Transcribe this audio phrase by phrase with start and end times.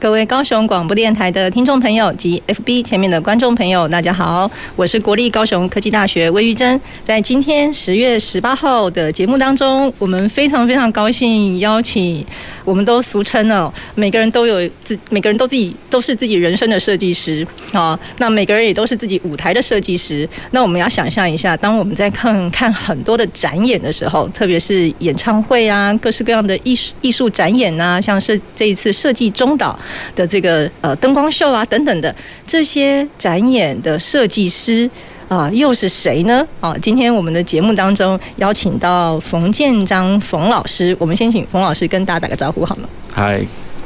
[0.00, 6.80] 各位高雄广播电台的听众朋友及 FB 前面的观众朋友，大家好，我是国立高雄科技大学魏玉珍。
[7.04, 12.24] 在今天十月十八号的节目当中，我们非常非常高兴邀请，
[12.64, 17.98] 我们都俗称哦，每个人都有自，每个人都自己都是自己人生的设计师啊。
[18.16, 20.26] 那每个人也都是自己舞台的设计师。
[20.52, 29.78] 那我们要想象一下，当我们在看看很多的展演的时候，特别是演唱会啊，各式各样的艺术艺术展演啊，像是这一次设计中岛。
[30.14, 32.14] 的这个呃灯光秀啊等等的
[32.46, 34.88] 这些展演的设计师
[35.28, 36.46] 啊，又是谁呢？
[36.60, 42.88] 啊，今天我们的节目当中邀请到冯建章冯老师，我们先请冯老师跟大家打个招呼好吗？
[43.12, 43.40] 嗨。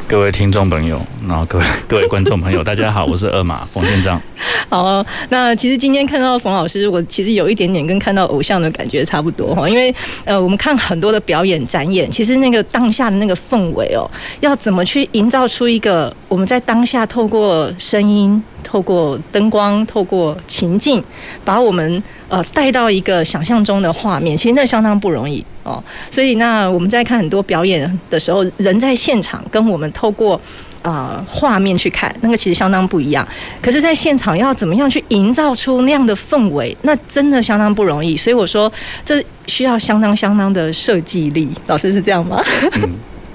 [0.06, 4.20] 各位听众朋友，然后各位各位观众朋友，大家好，我是二马冯宪章。
[4.68, 9.94] 好，那其实今天看到冯老师，我其实有一点点跟看到偶像的感觉差不多哈，因为
[10.24, 14.08] 呃，我们看很多的表演展演，其实那个当下的那个氛围哦，
[14.40, 18.42] 要怎么去营造出一个我们在当下透过声音。
[18.64, 21.00] 透过灯光，透过情境，
[21.44, 25.80] 把我们呃带到一个想象中的画面，其实那相当不容易哦。
[26.10, 30.40] 所以那我们在看很多表演的时候，人在现场跟我们透过
[30.82, 33.26] 啊画面去看，那个其实相当不一样。
[33.62, 38.16] 可是，在现场要怎么样去营造出那样的氛围，那真的相当不容易。
[38.16, 38.72] 所以我说，
[39.04, 41.50] 这需要相当相当的设计力。
[41.66, 42.42] 老师是这样吗？
[42.82, 42.90] 嗯，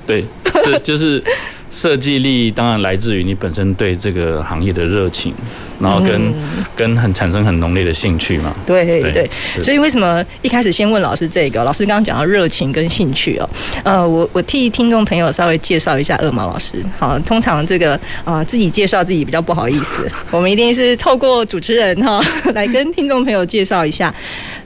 [0.06, 0.24] 对，
[0.66, 1.24] 是就是。
[1.70, 5.34] 设计力当然来自于你本身对这个行业的热情，
[5.80, 6.34] 然后跟、嗯、
[6.76, 8.56] 跟很产生很浓烈的兴趣嘛。
[8.66, 9.30] 对对，对，
[9.64, 11.64] 所以为什么一开始先问老师这个？
[11.64, 13.50] 老师刚刚讲到热情跟兴趣哦。
[13.84, 16.84] 呃，我我替听众朋友稍微介绍一下二毛老师。
[16.98, 17.94] 好，通常这个
[18.24, 22.20] 啊、呃、自己介绍自己比较不好意思，我们一定是透过主持人哈
[22.54, 24.14] 来跟听众朋友介绍一下。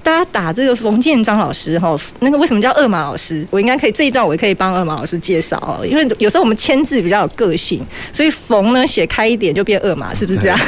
[0.03, 3.47] 大家打这个冯建章老师哈，那个为什么叫二马老师？
[3.50, 7.81] 我应该可以这一段我也可以帮二马老师介绍哦，因为有时候我们签字比较有个性，
[8.12, 10.59] 所以冯呢写开一点就变二马，是不是这样？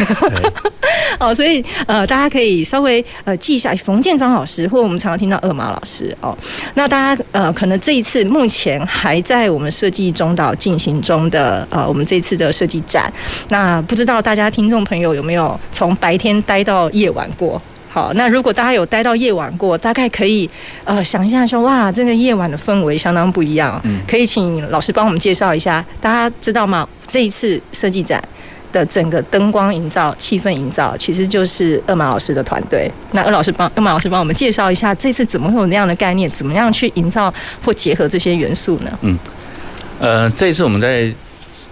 [1.19, 6.35] 哦，所以呃大家可以稍微呃记一下冯建章老师，或者我们常常听到二马老师哦。
[6.75, 13.11] 那大家呃可能这一次目前还在我们设计中岛进行中的呃我们这次的设计展，
[13.49, 17.61] 那不知道大家听众朋友有没有从白天待到夜晚过？
[17.95, 20.49] 好，那如果大家有待到夜晚过，大概可以
[20.83, 23.79] 呃想一下说，哇，这个夜晚的氛围相当不一样。
[23.85, 26.85] 嗯，可以请老师帮我们介绍一下，大家知道吗？
[27.07, 28.21] 这一次设计展
[28.73, 32.91] 的整个灯光营造、气氛营造，其实就是二马老师的团队。
[33.13, 36.29] 那二老师帮二马老师帮我们介绍一下，这次怎么会有那样的概念？
[36.29, 38.91] 怎么样去营造或结合这些元素呢？
[39.03, 39.17] 嗯，
[39.99, 41.09] 呃，这一次我们在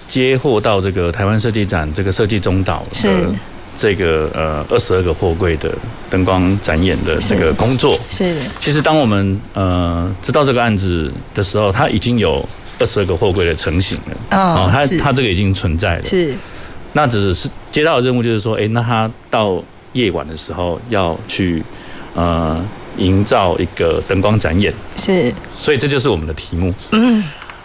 [0.08, 3.28] 接获到这个台湾设计展，这个设计中岛是。
[3.76, 5.74] 这个呃二十二个货柜的
[6.10, 7.98] 灯光展演的这个工作。
[8.10, 8.40] 是，是。
[8.60, 12.48] 其实当我们呃知道这个案子的时候，它已经有
[12.80, 14.38] 二十二个货柜的成型了。
[14.38, 16.06] 哦，它它这个已经存在了。
[16.06, 16.34] 是，
[16.94, 19.64] 那只是接到的任务就是说，哎，那它到
[19.94, 21.64] 夜晚的时候要去
[22.14, 22.64] 呃
[22.98, 24.74] 营造一个灯光展演。
[24.96, 26.74] 是，所以这就是我们的题目。
[26.92, 27.24] 嗯，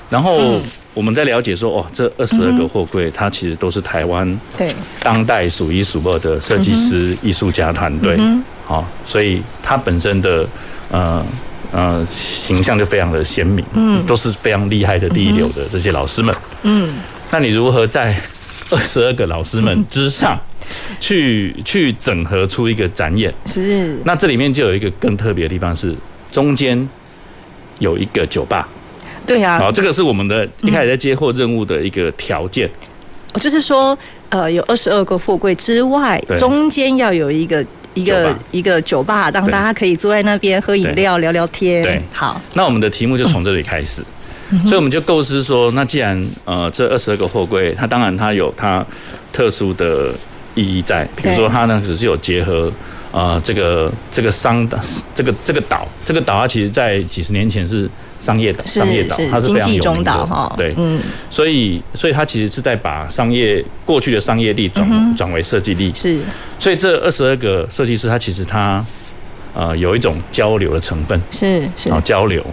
[0.09, 0.39] 然后。
[0.41, 0.61] 嗯
[0.99, 4.69] 我们在了解说，哦，这二十二个货柜，它其实都是台湾对。
[5.01, 8.19] 当代数一数二的设计师、艺术家团队，
[8.65, 10.45] 好，所以它本身的
[10.91, 11.25] 呃
[11.71, 16.93] 呃形象就非常的鲜明，嗯，都是非常厉害的第一流的这些老师们，嗯，
[17.31, 18.21] 那你如何在
[18.73, 20.37] 二十二个老师们之上
[20.99, 23.33] 去去整合出一个展演？
[23.47, 25.95] 是，那这里面就有一个更特别的地方是，
[26.33, 26.89] 中间
[27.79, 28.69] 有一个酒吧。
[29.29, 32.69] 对呀、啊，好，这个是我们的一开始在接货任务的一个条件。
[33.35, 33.97] 哦，就是说，
[34.31, 37.65] 呃，有二十二个货柜之外，中间要有一个
[37.95, 41.83] 一个一个酒吧，让大家可以坐在那边喝饮料、聊聊天。
[41.83, 42.41] 对，好。
[42.55, 44.03] 那我们的题目就从这里开始，
[44.51, 48.85] 嗯、所以我们就构思说，那既然呃这二十二个货柜，它当然它有它
[49.31, 50.11] 特殊的
[50.55, 52.73] 意义在，比如说它呢只是有结合。
[53.11, 54.79] 啊、呃，这个这个商的
[55.15, 61.01] 这个这个岛，这个岛它其实在几十年前是商业岛，商业岛，它是非常有名的哈，对，嗯，
[61.31, 66.19] 所以所以它其实是在把商业过去的商业力转转为设计力，是，
[66.59, 68.85] 所以这二十二个设计师，他其实他
[69.55, 72.45] 呃有一种交流的成分，是是，然后交流，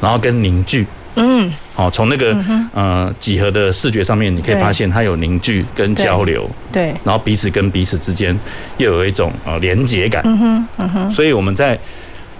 [0.00, 0.86] 然后跟凝聚，
[1.16, 2.36] 嗯，好，从那个
[2.72, 8.38] 呃几何的视觉上面，你可以发现它有凝聚跟交流，对，然后彼此跟彼此之间
[8.78, 11.78] 又有一种呃连结感，嗯哼，嗯哼，所以我们在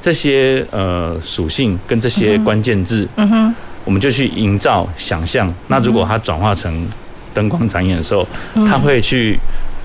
[0.00, 3.54] 这些呃属性跟这些关键字，嗯哼，
[3.84, 5.52] 我们就去营造想象。
[5.68, 6.88] 那如果它转化成
[7.34, 8.26] 灯光展演的时候，
[8.66, 9.38] 它会去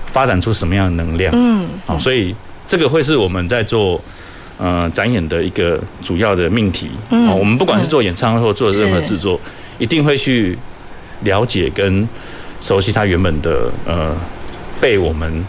[0.06, 1.32] 发展出什么样的能量？
[1.34, 2.34] 嗯，好，所以
[2.66, 4.00] 这个会是我们在做。
[4.58, 9.38] 呃，展演的一个主要的命题，嗯，我们不管是做演唱会或做任何制作，
[9.76, 10.56] 一定会去
[11.24, 12.08] 了解跟
[12.58, 14.16] 熟悉它原本的呃
[14.80, 15.44] 被我们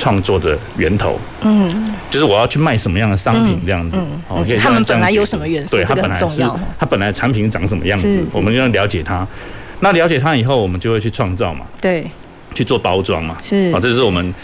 [0.00, 6.42] 创作的源头，嗯，就是我要去卖什么样的商品这样子，哦，他们本来有什么元素，对，他本来是
[6.78, 9.26] 他本来产品长什么样子，我们要了解它，
[9.80, 12.04] 那了解它以后，我们就会去创造嘛，对，
[12.54, 14.34] 去做包装嘛，是，啊，这是我们。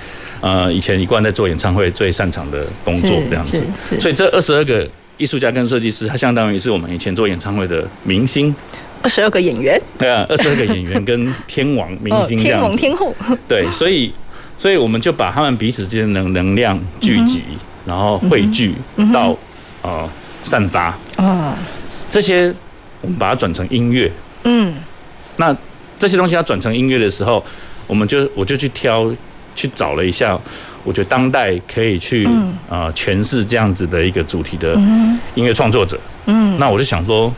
[0.43, 3.65] 呃，以前一贯在做演唱会最擅长的工作这样子，
[3.99, 4.87] 所以这二十二个
[5.17, 8.55] 艺术家跟设计师，他相当于是我们以前做演唱会的明星。
[9.03, 13.15] 二十二个演员，对啊，二十二个演员跟天王 明星天王天后。
[13.49, 14.13] 对，所以，
[14.59, 17.43] 所以我们就把他们彼此之间的能能量聚集，
[17.85, 18.75] 然后汇聚
[19.13, 19.37] 到
[19.83, 20.09] 呃
[20.43, 20.97] 散发。
[21.17, 21.57] 啊，
[22.11, 22.53] 这些
[23.01, 24.11] 我们把它转成音乐。
[24.45, 24.75] 嗯，
[25.37, 25.57] 那
[25.99, 27.45] 这些东西要转成音乐的时候，
[27.87, 29.13] 我们就我就去挑。
[29.59, 30.39] 去找了一下，
[30.85, 32.29] 我觉得当代可以去
[32.69, 34.75] 啊诠释这样子的一个主题的
[35.35, 35.99] 音乐创作者。
[36.27, 37.35] 嗯，那我就想说，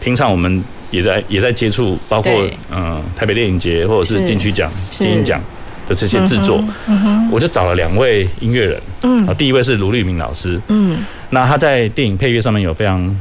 [0.00, 2.32] 平常我们也在也在接触，包括
[2.72, 5.40] 嗯台北电影节或者是金曲奖、金鹰奖
[5.86, 6.62] 的这些制作。
[6.88, 8.82] 嗯，我就找了两位音乐人。
[9.02, 10.60] 嗯，第一位是卢立明老师。
[10.68, 10.98] 嗯，
[11.30, 13.16] 那他在电影配乐上面有非常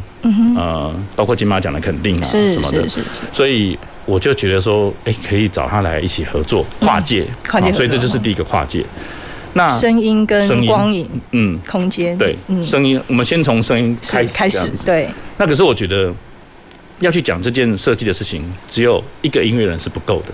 [0.55, 2.85] 呃，包括金马奖的肯定啊什么的。
[3.31, 3.77] 所以。
[4.07, 8.85] 我就觉得说，哎，可以找他来一起合作，跨界，跨界，所以这就是第一个跨界。
[9.53, 15.09] 那声音跟光影，嗯，空间，对，声音，我们先从声音开始，开始，对。
[15.37, 16.13] 那可是我觉得
[16.99, 20.31] 要去讲这件设计的事情，只有一个音乐人是不够的。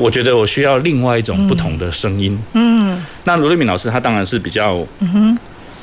[0.00, 2.36] 我觉得我需要另外一种不同的声音。
[2.54, 3.00] 嗯。
[3.24, 4.84] 那卢瑞敏老师他当然是比较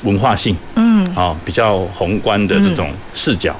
[0.02, 3.56] 文化性，嗯，啊，比较宏观的这种视角。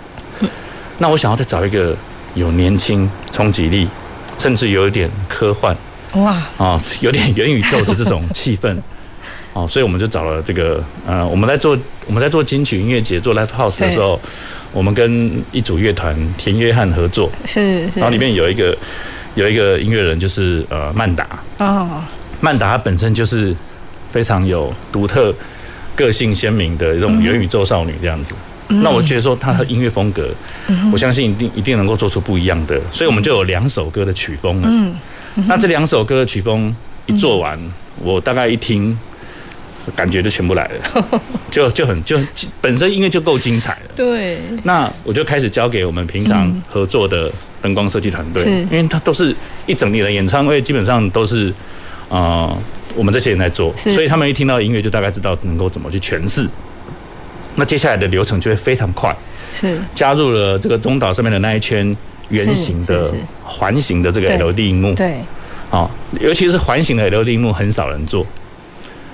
[0.99, 1.97] 那我想要再找一个。
[2.35, 3.89] 有年轻冲击力，
[4.37, 5.75] 甚至有一点科幻，
[6.13, 8.77] 哇啊，有点元宇宙的这种气氛，
[9.55, 11.77] 哦，所以我们就找了这个呃，我们在做
[12.07, 14.21] 我们在做金曲音乐节做 Live House 的时候，
[14.73, 18.77] 我们跟一组乐团田约翰合作，是，然后里面有一个
[19.39, 21.27] 有一个音乐人就是呃曼达。
[21.59, 21.89] 哦，
[22.41, 23.55] 曼达她本身就是
[24.11, 25.33] 非常有独特
[25.95, 28.35] 个性鲜明的这种元宇宙少女这样子。
[28.71, 30.29] 那我觉得说他的音乐风格，
[30.93, 34.69] 我相信一定一定能够做出不一样的，所以我们就有两首歌的曲风了。
[34.71, 34.95] 嗯，
[35.47, 36.75] 那这两首歌的曲风
[37.07, 37.59] 一做完，
[38.03, 38.95] 我大概一听，
[39.97, 41.21] 感觉就全部来了，
[41.51, 42.19] 就就很就
[42.61, 43.91] 本身音乐就够精彩了。
[43.97, 44.39] 对。
[44.65, 49.35] 那我就开始交给我们平常合作的灯光设计团队，因为他都是
[49.67, 51.53] 一整年的演唱会，基本上都是
[52.09, 52.57] 啊
[52.95, 56.49] 我们这些人在做，所以他们一听到音乐就大概知道能够怎么去诠释。
[57.57, 59.15] 那接下来的流程就会非常快，
[59.53, 59.79] 是。
[59.95, 61.97] 加入了这个中岛上面的那一圈
[62.29, 63.13] 圆形的
[63.43, 65.17] 环形的这个 LED 荧幕，对，
[65.71, 65.91] 啊，
[66.21, 68.25] 尤其是环形的 LED 荧幕很少人做，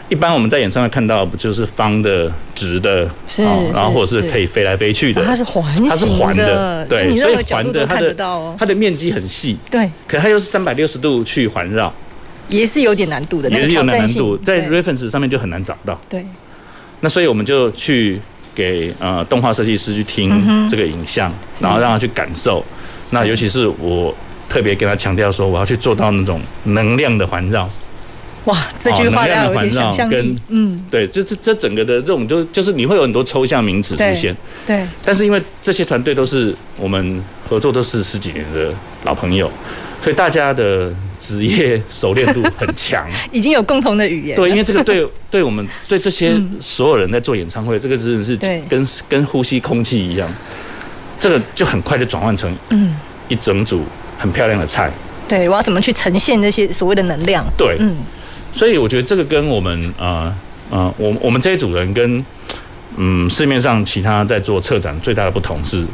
[0.09, 8.15] 一般我们在演唱会看到不就是方的、直的，是，然后或者是可以飞来飞去的，它是环，它是环的，对，所以环的它的
[8.59, 11.93] 它的面积很细，对，可它又是三百六十度去环绕，
[12.49, 16.25] 也是有点难度的，也是有难度，在 reference 上面就很难找到，对，
[17.01, 18.21] 那所以我们就去。
[18.57, 20.31] 给呃动画设计师去听
[20.71, 22.65] 这个影像，然后让他去感受。
[23.11, 24.15] 那尤其是我
[24.49, 27.69] 特别跟他强调说，我要去做到那种能量的环绕。
[28.45, 30.39] 哇，这句话要有点想象力。
[30.49, 34.37] 嗯，对，这这这整个的这种就就是你会有很多抽象名词出现。
[34.67, 34.87] 对。
[35.03, 38.71] 但是因为这些团队都是我们合作都是十几年的
[39.05, 39.51] 老朋友，
[40.03, 44.37] 所以大家的职业熟练度很强， 已经有共同的语言。
[44.37, 48.37] 对，因为这个对对我们对这些所有人在做演唱会，这个真的是
[48.69, 50.29] 跟跟呼吸空气一样，
[51.19, 52.95] 这个就很快就转换成嗯
[53.29, 53.85] 一整组
[54.19, 54.93] 很漂亮的菜。
[55.27, 57.43] 对，我要怎么去呈现那些所谓的能量？
[57.57, 57.97] 对，嗯。
[58.55, 60.35] 所以我觉得这个跟我们呃
[60.71, 62.25] 呃，我我们这一组人跟
[62.97, 65.85] 嗯市面上其他在做策展最大的不同是，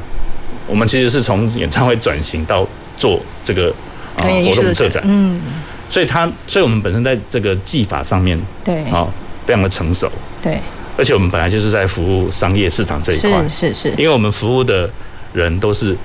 [0.67, 3.75] 我们其实是从演唱会转型到做这个
[4.17, 5.41] 啊活动策展，嗯，
[5.89, 8.85] 所以他所以我们本身在这个技法上面对。
[8.85, 9.09] 啊
[9.43, 10.09] 非常的成熟，
[10.41, 10.61] 对，
[10.97, 14.89] 而且我们本来就是在服务商业市场这一块，是是是，因为我们服务的
[15.33, 15.97] 人都是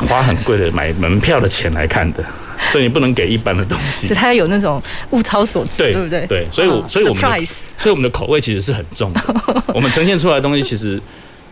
[0.00, 2.22] 花很贵的买门票的钱来看的。
[2.70, 6.26] 所以你不能给一般的东西，所以它有那种物超所值，对不对？
[6.26, 7.46] 对，所以我所以我们的
[7.76, 9.22] 所以我们的口味其实是很重的。
[9.68, 11.00] 我们呈现出来的东西其实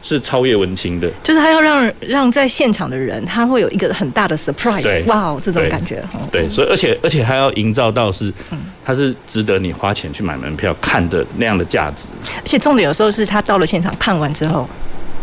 [0.03, 6.03] 是超越文青的，就是他要让让在现场的人，他会有一个很大的 surprise，哇，wow, 这种感觉。
[6.31, 8.33] 对，对，所以而且而且还要营造到是，
[8.85, 12.09] 他是值得你花钱去买门票看的那样的价值。
[12.37, 14.69] 而且重点有时候是他到了现场看完之后，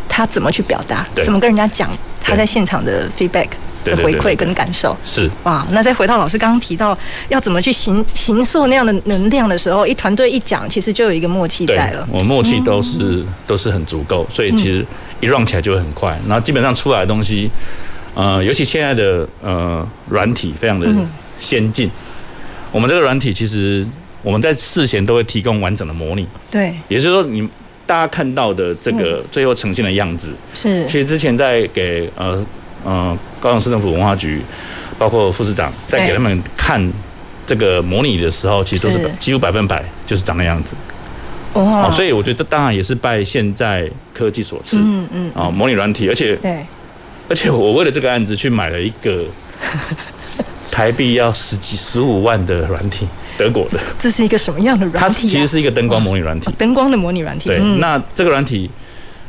[0.10, 1.90] 他怎么去表达，怎么跟人家讲
[2.22, 3.48] 他在现场的 feedback。
[3.84, 4.96] 的回馈跟感受。
[5.04, 5.30] 是。
[5.44, 6.98] 哇，那再回到老师刚刚提到
[7.30, 12.08] 要怎么去形形塑那样的能量的时候，一团队一讲，其实就有一个默契在了。
[12.12, 14.86] 我默契都是、嗯、都是很足够，所以其实
[15.20, 16.20] 一 run 起来就会很快。
[16.28, 17.50] 然后基本上出来的东西，
[18.14, 20.88] 呃，尤其现在的呃软体非常的
[21.40, 21.90] 先进。
[22.72, 23.86] 我们这个软体其实
[24.22, 27.48] 我们在事前都会提供完整的模拟，对，也就是说你
[27.86, 32.46] 大家看到的这个最后呈现的样子是，其实之前在给呃。
[32.86, 34.42] 嗯，高雄市政府文化局，
[34.98, 36.82] 包括副市长在给他们看
[37.46, 40.78] 这个模拟的时候，其实都是几乎百分百就是长那样子。
[41.52, 44.78] 哦，所以我觉得当然也是拜现在科技所赐。
[44.80, 45.32] 嗯嗯。
[45.36, 46.66] 啊，模拟软体，而且对，
[47.28, 49.26] 而且我为了这个案子去买了一个
[50.72, 53.06] 台币要十几十五万的软体，
[53.38, 53.78] 德国的。
[54.00, 55.00] 这是一个什么样的软体？
[55.00, 56.50] 它其实是一个灯光模拟软体。
[56.58, 57.50] 灯光的模拟软体。
[57.50, 58.72] 对，那这个软体，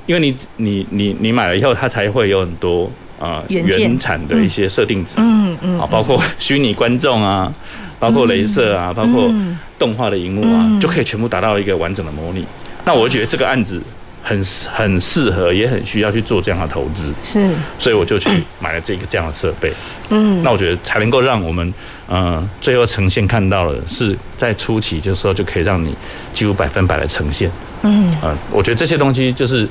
[0.06, 2.88] 因为你你你你买了以后，它才会有很多。
[3.18, 7.52] 啊，原产的一些设定值，嗯嗯，啊，包括 虚拟观众啊，
[7.98, 9.32] 包括镭射啊，包括
[9.78, 12.44] 动画的荧幕啊，就可以全部达到一个完整的模拟。
[12.84, 13.80] 那我觉得这个案子
[14.22, 18.28] 很很适合，也很需要去做这样的投资，是，所以我就去
[18.58, 19.72] 买了这个这样的设备。
[20.10, 21.72] 嗯，那我觉得才能够让我们，
[22.06, 25.94] 呃，最后呈现看到的是在初期就时候就可以让你
[26.34, 27.50] 几乎百分百的呈现。
[27.82, 29.68] 嗯，啊，我觉得这些东西就是，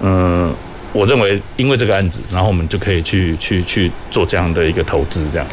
[0.00, 0.54] 嗯。
[0.92, 5.46] 我认为，因为这个案子，然后我们就可以去去去做这样的一个投资，这样。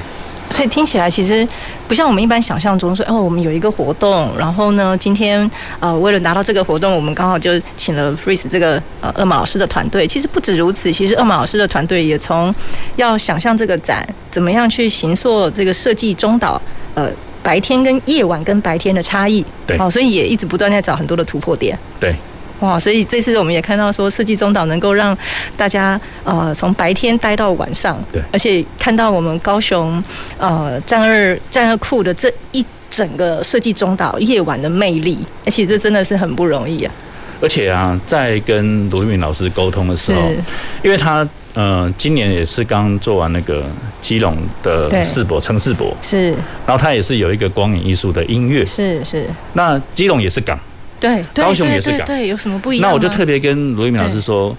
[0.49, 1.45] 所以听起来其实
[1.89, 5.49] 不像我们一般想象中说，哦，我们有一个活动，然后呢，今天
[5.81, 10.07] 呃，为了拿到这个活动，我们刚好就请了 Freeze 这个呃二马老师的团队。
[10.07, 12.55] 其实不止如此，其实二马老师的团队也从
[12.95, 16.59] 要想象这个展怎么样去形塑这个设计中岛，
[16.95, 17.11] 呃，
[17.43, 22.15] 白天跟夜晚跟白天的差异，对，哦，所以也一直不断在找很多的突破点，对。
[22.59, 25.15] 哇，所以这次我们也看到说，设计中岛能够让
[25.55, 30.03] 大家呃从白天待到晚上，对，而且看到我们高雄
[30.39, 36.91] 呃战二战二库的这一整个设计中岛夜晚的魅力，而且这真的是很不容易啊。
[37.39, 40.21] 而且啊，在跟卢玉敏老师沟通的时候，
[40.81, 43.63] 因为他呃今年也是刚做完那个
[44.01, 46.31] 基隆的世博城世博，是，
[46.65, 50.59] 然后他也是有一个光影艺术的音乐，是是，那基隆也是港。
[50.99, 52.89] 对，高雄也是港，对，有什么不一样？
[52.89, 54.55] 那我就特别跟罗一鸣老师说，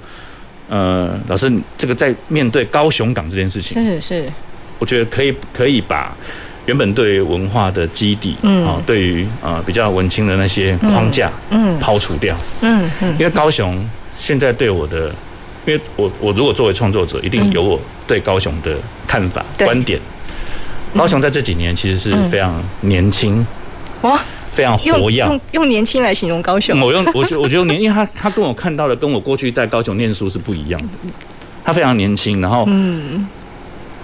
[0.69, 4.25] 呃，老师，这个在面对高雄港这件事情，是是，
[4.79, 6.17] 我觉得可以可以把
[6.67, 15.09] 原本对文化的基底，嗯，啊，对于呃比较文青的那些框架，嗯，抛除掉，嗯嗯，因为高雄现在对我的，
[15.67, 18.77] 因为我我如果作为创作者，一定有我对高雄的
[19.07, 19.99] 看法观点。
[20.97, 23.47] 高雄在这几年其实是非常年轻，
[24.03, 24.21] 哇。
[24.51, 26.81] 非常活跃，用用年轻来形容高雄。
[26.81, 30.89] 我用，我觉我觉得年，因为他他跟我看到的，跟我过去在高雄念书是不一样的。
[31.65, 33.27] 他非常年轻，然后嗯，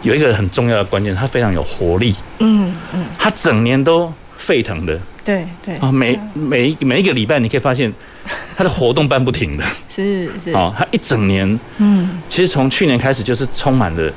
[0.02, 2.14] 有一个很重要的关键，他非常有活力。
[2.38, 5.00] 嗯嗯，他整年都沸腾的。
[5.24, 7.90] 对对啊，每每每一个礼拜，你可以发现
[8.54, 9.64] 他的活动办不停的。
[9.88, 14.12] 是是啊，他一整年，嗯，其实从去年开始就是充满了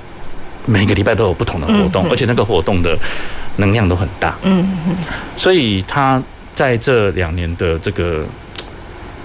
[0.68, 2.96] 每个礼拜都有不同的活动，而且那个活动的。
[3.60, 4.96] 能量都很大，嗯嗯，
[5.36, 6.22] 所以他
[6.54, 8.24] 在这两年的这个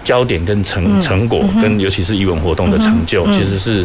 [0.02, 3.84] 焦点跟成成果，跟尤其是艺文活动的成就，其实是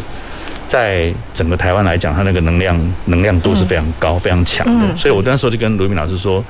[0.66, 4.96] 在整个台湾来讲，他那个能量能量度是非常高、非常强的。
[4.96, 6.42] 所以我那时候就跟卢敏老师说，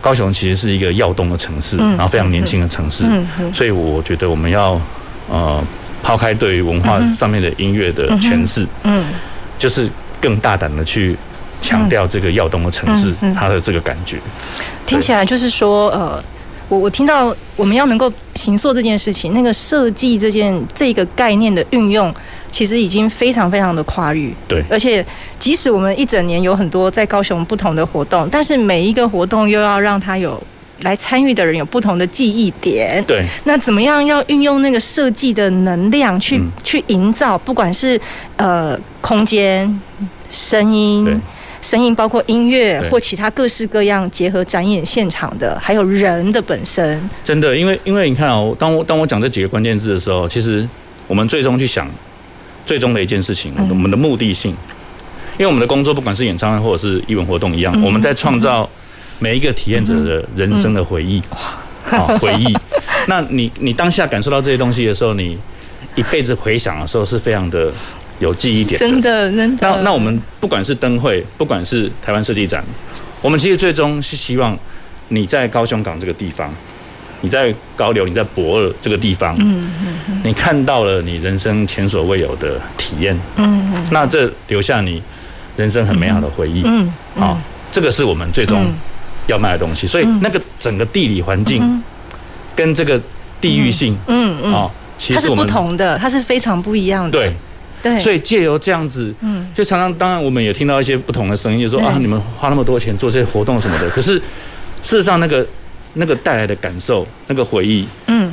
[0.00, 3.04] 高雄其实是一个要动的城市，然后非常年轻的城市，
[3.52, 4.80] 所以我觉得我们要
[5.28, 5.60] 呃
[6.04, 9.04] 抛开对于文化上面的音乐的诠释，嗯，
[9.58, 9.90] 就是
[10.20, 11.16] 更大胆的去。
[11.62, 14.16] 强调这个耀东的城市，它的这个感觉，
[14.86, 16.18] 听起来就是说，呃，
[16.70, 22.10] 我我听到我们要能够行塑这件事情，那个设计这件这个概念的运用，
[22.50, 24.34] 其实已经非常非常的跨域。
[24.48, 25.04] 对，而且
[25.38, 30.42] 即使我们一整年有很多在高雄不同的活动，但是每一个活动又要让它有
[30.82, 33.02] 来参与的人有不同的记忆点。
[33.06, 38.00] 对，那怎么样要运用那个设计的能量去、嗯、去营造，不管是
[38.36, 39.80] 呃空间、
[40.30, 41.20] 声音。
[41.62, 46.98] 声音包括音乐或其他各式各样结合展演现场的，还有人的本身。
[47.22, 50.66] 真的，因为因为你看哦，当我当我讲这几个关键字的时候，其实
[51.06, 51.86] 我们最终去想
[52.64, 54.56] 最终的一件事情，我们的目的性。
[55.38, 58.66] 因为我们的工作不管是演唱会或者是艺文活动一样，我们在创造
[59.20, 61.22] 每一个体验者的人生的回忆，
[61.84, 62.52] 好回忆。
[63.06, 65.38] 那你你当下感受到这些东西的时候，你。
[65.96, 67.68] 一辈子回想的时候是非常的
[68.20, 68.86] 有记忆点的。
[68.86, 69.68] 真的，真的。
[69.68, 72.64] 那那我们不管是灯会，不管是台湾设计展，
[73.20, 74.56] 我们其实最终是希望
[75.08, 76.54] 你在高雄港这个地方，
[77.22, 79.68] 你在高流，你在博尔这个地方，嗯
[80.08, 85.02] 嗯，你看到了你人生前所未有的体验，嗯嗯，那这留下你
[85.56, 87.36] 人生很美好的回忆，嗯，好，
[87.72, 88.64] 这个是我们最终
[89.30, 89.86] 要卖的东西。
[89.86, 91.82] 所以那个整个地理环境
[92.54, 93.00] 跟这个
[93.40, 97.34] 地域性，嗯嗯，啊，其实它是不同的，它是非常不一样的，对
[97.82, 97.98] 对。
[97.98, 104.18] 所以借由这样子，嗯，就常常当然我们也听到一些不同的声音，就说啊，你们花那么多钱做这些活动什么的，可是
[104.82, 105.46] 事实上那个。
[105.94, 108.29] 那个带来的感受，那个回忆，嗯，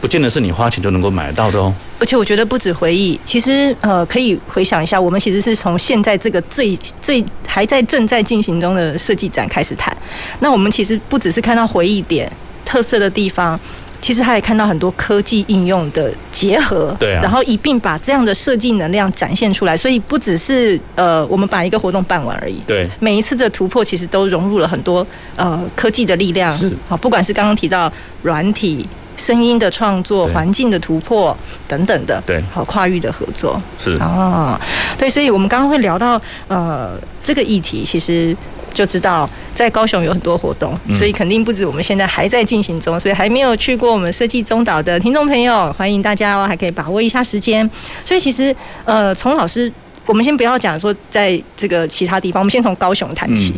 [0.00, 1.72] 不见得是你花钱就能够买得到的哦。
[1.98, 9.96] 而且我觉得不止回忆，其实呃，可以回想一下，我们其实是从现在这个最最还在正在进行中的设计展开始谈。
[10.40, 12.30] 那我们其实不只是看到回忆点、
[12.64, 13.58] 特色的地方。
[13.98, 27.90] 其实他也看到很多科技应用的结合，对啊，然后一并把这样的设计能量展现出来，所以不只是呃我们把一个活动办完而已，对，每一次的突破其实都融入了很多呃科技的力量，是好，不管是刚刚提到
[28.22, 28.86] 软体、
[29.16, 34.60] 声音的创作、环境的突破等等的，对，好跨域的合作是啊，
[34.98, 38.36] 对，所以我们刚刚会聊到呃这个议题，其实。
[38.74, 47.66] 就知道在高雄有很多活动，所以肯定不止我们现在还在进行中，所以还没有去过我们设计中岛的听众朋友，欢迎大家哦，还可以把握一下时间。
[48.04, 48.54] 所以其实
[48.84, 49.72] 呃，从老师，
[50.06, 53.52] 我们先不要讲说在这个其他地方，我们先从高雄谈起，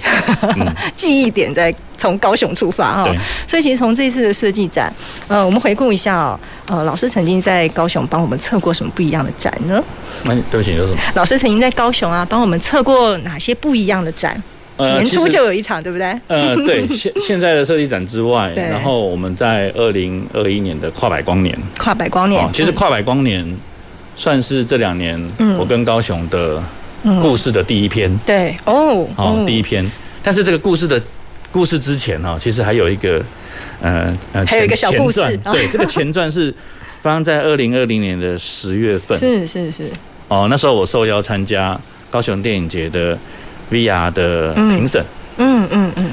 [0.97, 3.15] 记忆点再从高雄出发哈。
[3.47, 4.93] 所以其实从这一次的设计展，
[5.29, 9.83] 呃，我们回顾一下哦，呃，老师曾经在高雄帮我们测过什么不一样的展呢？
[10.25, 10.99] 那对不起，有什么？
[11.15, 14.43] 老师曾经在高雄啊，帮我们测过哪些不一样的展？
[14.79, 16.17] 年初就有一场，对不对？
[16.29, 23.45] 呃，对，现现在的设计展之外，然后我们在二零二一年的跨百光年，跨百光年，其实跨百光年
[24.19, 25.17] 算是这两年
[25.57, 26.61] 我跟高雄的
[27.21, 29.89] 故事的第一篇，对，哦，哦，第一篇。
[30.21, 31.01] 但是这个故事的
[31.53, 33.23] 故事之前哈，其实还有一个，
[33.81, 35.21] 呃呃，还有一个小故事，
[35.53, 36.53] 对，这个前传是
[37.01, 39.85] 发生在二零二零年的十月份，是是是，
[40.27, 43.17] 哦，那时候我受邀参加高雄电影节的。
[43.71, 45.05] VR 的评审，
[45.37, 46.07] 嗯嗯嗯，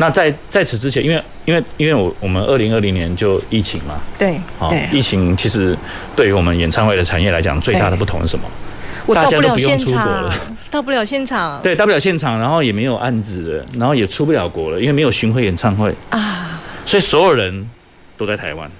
[0.00, 5.76] 那在在此之前，因为因为因为我我们二零二零年就疫情嘛，对，好，疫情其实
[6.16, 8.44] 对于我们演唱会的产业来讲，最大的不同是什么？
[9.14, 10.32] 大家都不用出国了，
[10.70, 17.68] 到不了现场， 对，到不了现场，然后也没有案子了，然后也出不了国了，因为没有巡回演唱会啊，所以所有人
[18.16, 18.70] 都在台湾，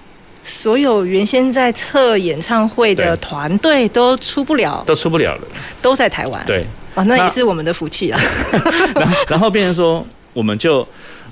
[0.43, 5.43] 所有原先在测演唱会的团队都出不了，都出不了了，
[5.83, 6.65] 都在台湾，对。
[6.95, 8.21] 啊，那也是我们的福气啊。
[8.97, 10.87] 然后，然后变成说，我们就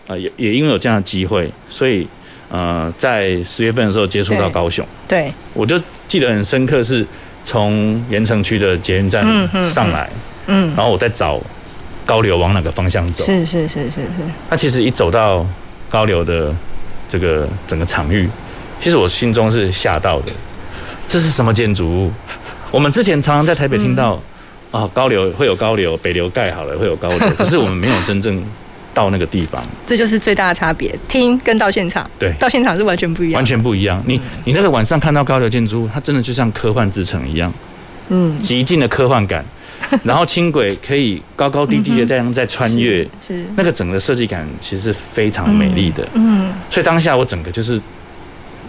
[0.08, 2.04] 呃也也因为有这样的机会，所以
[2.48, 4.84] 呃在十月份的时候接触到高雄。
[5.06, 7.06] 对，对我就记得很深刻，是
[7.44, 9.24] 从盐城区的捷运站
[9.70, 10.10] 上来，
[10.46, 11.40] 嗯，然后我在找
[12.04, 13.24] 高流往哪个方向走。
[13.24, 14.08] 是是是是是。
[14.50, 15.46] 那其实一走到
[15.88, 16.52] 高流的
[17.08, 18.28] 这个整个场域，
[18.80, 20.32] 其实我心中是吓到的。
[21.06, 22.12] 这是什么建筑物？
[22.70, 24.20] 我们之前常常在台北听到。
[24.70, 28.44] 哦，高流会有高流，北流盖好了会有高流，可是我们没有真正
[28.98, 30.92] 到那个地方，这就是最大的差别。
[31.06, 34.02] 听跟到现场，对，到现场是完全不一样，完全不一样。
[34.04, 37.52] 你你那个晚上看到高流建筑物，它真的就像科幻之城一样，
[38.08, 39.44] 嗯，极尽的科幻感。
[40.02, 47.80] 然后轻轨可以高高低低的这样在穿越，是那个整个设计感其实是非常美丽的，嗯，所以当下我整个就是。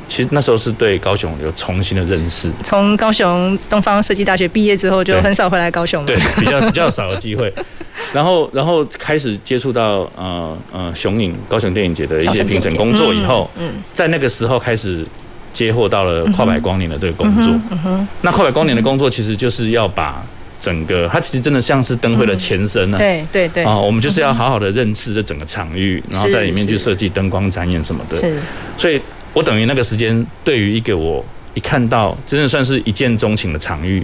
[0.10, 2.52] 其实那时候是对高雄有重新的认识。
[2.64, 6.08] 从高雄东方设计大学毕业之后，就很少回来高雄了。
[6.08, 7.54] 对，比较比较少的机会。
[8.12, 15.06] 然后，然后开始接触到呃呃雄影高雄电影节的一些评审工作以后，嗯，在那个时候开始
[15.54, 17.54] 接获到了跨百光年的这个工作。
[17.70, 18.08] 嗯哼。
[18.22, 20.26] 那跨百光年的工作其实就是要把
[20.60, 22.98] 整个，它其实真的像是灯会的前身啊。
[22.98, 23.64] 对对对。
[23.64, 28.18] 啊，我们就是要好好的认识这整个场域，然后在里面去设计灯光展演什么的。
[28.18, 28.40] 是。
[28.76, 29.00] 所以。
[29.34, 34.04] 我等于那个时间，对于一个我一看到真的算是一见钟情的场域，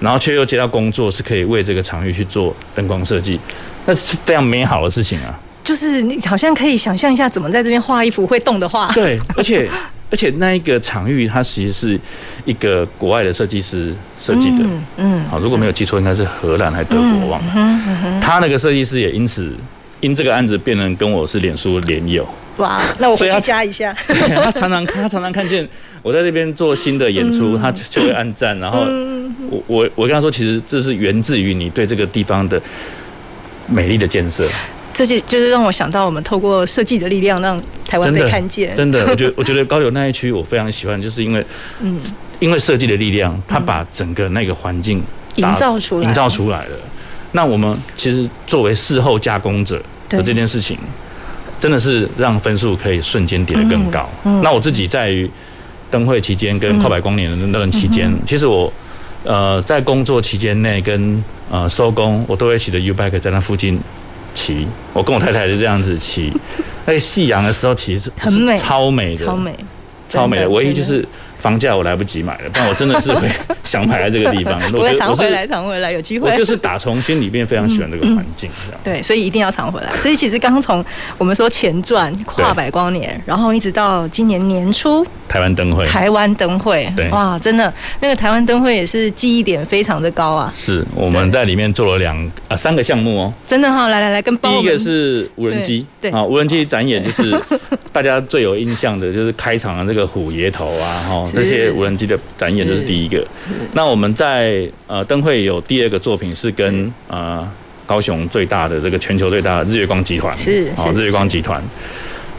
[0.00, 3.38] 然后却又接到工作，是可以为这个场域去做灯光设计，
[3.86, 5.38] 那是非常美好的事情啊！
[5.62, 8.90] 就是你好像可以想象一下，怎么在这边画一幅会动的画。
[8.92, 9.66] 对，而且
[10.10, 11.98] 而且那一个场域，它其实是
[12.44, 14.64] 一个国外的设计师设计的。
[14.98, 18.20] 嗯，好，如果没有记错，应该是荷兰还是德国，忘了。
[18.20, 19.54] 他那个设计师也因此
[20.04, 22.28] 因这个案子变成跟我是脸书连友。
[22.58, 23.90] 哇，那我回去加一下。
[24.06, 24.14] 他，
[24.44, 25.66] 他常常他常常看见
[26.02, 28.56] 我在这边做新的演出，嗯、他就会按赞。
[28.58, 28.80] 然后
[29.48, 32.60] 我我我跟他说，其实这是源自于你对这个地方的
[33.66, 34.46] 美丽的建设。
[34.92, 38.76] 这些就是让我想到，我们透过设计的力量，让台湾被看见。
[38.76, 41.42] 真的，真的，我觉得 我觉得高流那一区我非常喜欢，就是因为
[41.80, 41.98] 嗯
[42.40, 45.02] 因为设计的力量，它把整个那个环境
[45.36, 46.76] 营造出来，营造出来了。
[47.32, 49.82] 那我们其实作为事后加工者
[50.16, 50.78] 的这件事情，
[51.60, 54.08] 真的是让分数可以瞬间叠得更高。
[54.42, 55.30] 那我自己在于
[55.90, 58.72] 灯会期间跟跨百光年的那段期间，其实我
[59.24, 63.78] 呃在工作期间内跟呃收工，我都会骑着 U-bike 在那附近
[64.34, 64.66] 骑。
[64.92, 66.32] 我跟我太太是这样子骑，
[66.86, 69.54] 那 夕阳的时候其实很美，超美的，超美，
[70.08, 70.50] 超美的。
[70.50, 71.06] 唯一就是。
[71.44, 73.28] 房价我来不及买了，但我真的是会
[73.62, 74.58] 想买在这个地方。
[74.72, 76.30] 我会常回来，常回来，有机会。
[76.30, 78.80] 我就是打从心里面非常喜欢这个环境， 这样。
[78.82, 79.90] 对，所以一定要常回来。
[79.90, 80.82] 所以其实刚从
[81.18, 90.50] 我们说前传跨百光年，然后一直到今年年初台湾灯会，台湾灯会，对，哇，真的那个台湾灯会也是记忆点非常的高啊。
[90.56, 92.16] 是我们在里面做了两
[92.48, 93.34] 啊三个项目哦。
[93.46, 97.38] 真的哈，来来来，跟第一个是无人机，对啊，无人机展演就是
[97.92, 101.30] 大家最有印象的，就是开场的这个虎爷头啊，哈。
[101.34, 103.26] 这些无人机的展演，这是第一个。
[103.72, 107.46] 那我们在呃灯会有第二个作品是跟呃
[107.86, 110.36] 高雄最大的这个全球最大的日月光集团。
[110.38, 111.62] 是啊日月光集团。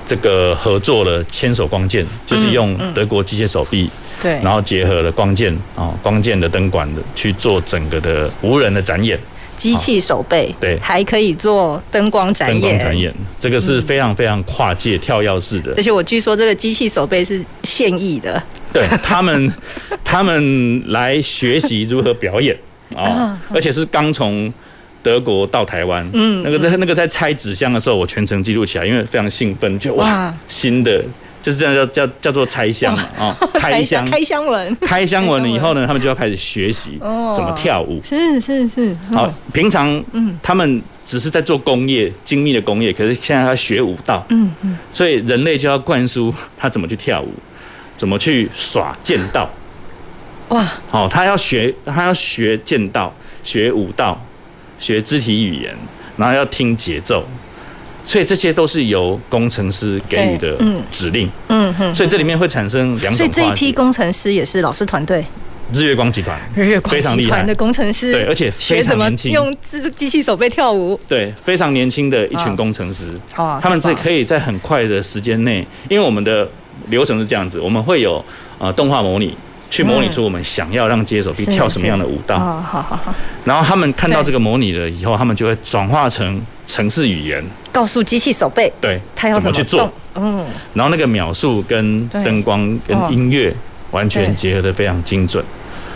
[0.08, 3.90] 这个合作了千手光剑，就是用德国机械手臂
[4.22, 9.20] 对，然后结合了光剑啊光剑的灯管的去做整个的无人的展演。
[9.58, 12.62] 机器手背对，还可以做灯光展演。
[12.62, 15.74] 灯光展演，这个是非常非常跨界跳跃式的。
[15.78, 18.42] 而且我据说这个机器手背是现役的。
[18.74, 19.54] 对他们，
[20.04, 22.56] 他们来学习如何表演
[22.96, 24.52] 啊，而且是刚从
[25.02, 26.08] 德国到台湾。
[26.14, 31.04] 嗯，那个在那个在拆纸箱的时候，我全程记录起来，因为非常兴奋，就哇新的。
[31.46, 36.98] 就是这样叫叫叫做拆箱嘛啊， 开箱开箱文，开箱文了以后呢，他们就要开始学习
[37.36, 38.02] 怎么跳舞。
[38.04, 38.98] 是是是。
[39.12, 47.32] 好，平常嗯，他们只是在做工业精密的工业，可是现在他学舞蹈，嗯嗯，所以人类就要灌输他怎么去跳舞，
[47.96, 49.48] 怎么去耍剑道。
[50.50, 54.20] 哇，好，他要学他要学剑道，学舞蹈，
[54.80, 55.76] 学肢体语言，
[56.18, 57.24] 然后要听节奏。
[58.06, 60.56] 所以这些都是由工程师给予的
[60.92, 63.16] 指令，嗯哼，所以这里面会产生两种。
[63.16, 65.26] 所以这一批工程师也是老师团队，
[65.74, 69.56] 日月光集团，日月光集团的工程师，对，而且非常年轻，用
[69.96, 76.48] 机器手背跳舞，对，非常年轻的一群工程师，哦，他们是可以在很快的时间内，因为我们的
[76.90, 78.24] 流程是这样子，我们会有
[78.60, 79.36] 呃动画模拟。
[79.68, 83.14] 去模拟出我们想要让机械手臂跳什么样的舞蹈，好好好。
[83.44, 89.92] 然后他们看到这个模拟了以后，他们就会转化成程式语言，告诉机器手背，对，它要怎么去做。
[90.16, 90.46] 嗯。
[90.74, 93.54] 然后那个秒数跟灯光跟音乐
[93.92, 95.44] 完全结合的非常精准，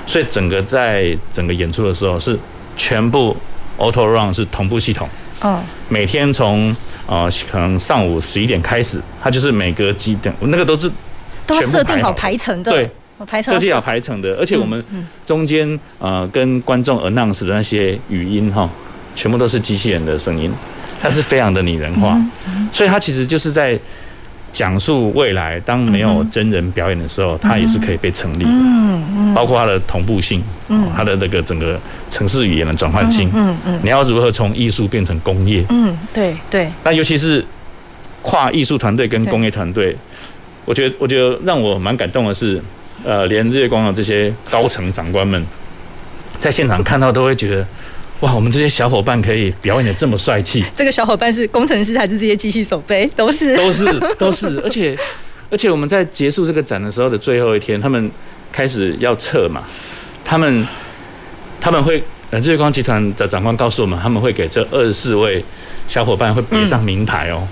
[0.05, 2.37] 所以整个在整个演出的时候是
[2.75, 3.35] 全部
[3.77, 5.07] auto run 是同步系统。
[5.41, 5.59] 嗯。
[5.87, 6.75] 每天从
[7.07, 10.91] 呃可能上午十一点开始，它就是每隔几点那个都是
[11.45, 12.71] 都设定好排程的。
[12.71, 12.89] 对。
[13.43, 14.81] 设计好排程的，而且我们
[15.25, 18.69] 中间呃跟观众 announce 的那些语音哈，
[19.19, 20.49] 全部都是机器人的声音，
[21.01, 22.17] 它是非常的拟人化，
[22.71, 23.77] 所以它其实就是在
[24.53, 30.41] 讲述未来当没有真人表演的时候，它也是可以被成立的，包括它的同步性，
[30.95, 31.77] 它的那个整个
[32.09, 35.65] 城市语言的转换性，嗯嗯你要如何从艺术变成工业？
[35.67, 36.71] 嗯，对对。
[36.85, 37.45] 那尤其是
[38.21, 39.93] 跨艺术团队跟工业团队，
[40.63, 42.61] 我觉得我觉得让我蛮感动的是。
[43.01, 45.41] 呃，连日月光的这些高层长官们，
[46.37, 47.65] 在现场看到都会觉得，
[48.21, 50.61] 哇，我们这些小伙伴可以表演的这么帅气。
[50.75, 53.09] 这个小伙伴是工程师还是这些机器手背？
[53.15, 54.59] 都是，都是，都是。
[54.61, 54.97] 而且，
[55.49, 58.11] 而且我们在结束这个展的时候的最后一天，他们
[58.51, 59.63] 开始要撤嘛，
[60.25, 60.67] 他们
[61.61, 65.41] 他们会，呃，日月光集团的长官告诉我们，他们会给这二十四位
[65.87, 67.47] 小伙伴会别上名牌哦。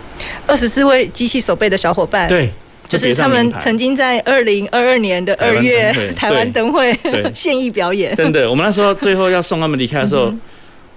[0.45, 2.27] 二十四位机器手背的小伙伴。
[2.27, 2.51] 对。
[2.89, 6.97] 就是他们曾经在二零二二年的二月 台湾灯会
[7.35, 8.15] 现役表演。
[8.15, 10.33] 真的，我们那时候最后要送他们离开的时候，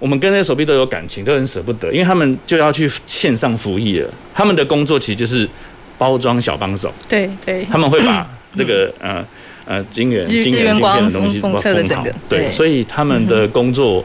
[0.01, 4.09] 我们跟那些手臂都有感情，都很舍不得，因为他们就要去线上服役了。
[4.33, 5.47] 他们的工作其实就是
[5.97, 6.93] 包装小帮手。
[7.07, 9.23] 对对，他们会把这个 呃
[9.63, 11.61] 呃晶圆、晶圆、晶片的东西封好。
[12.27, 14.03] 对，所以他们的 工作。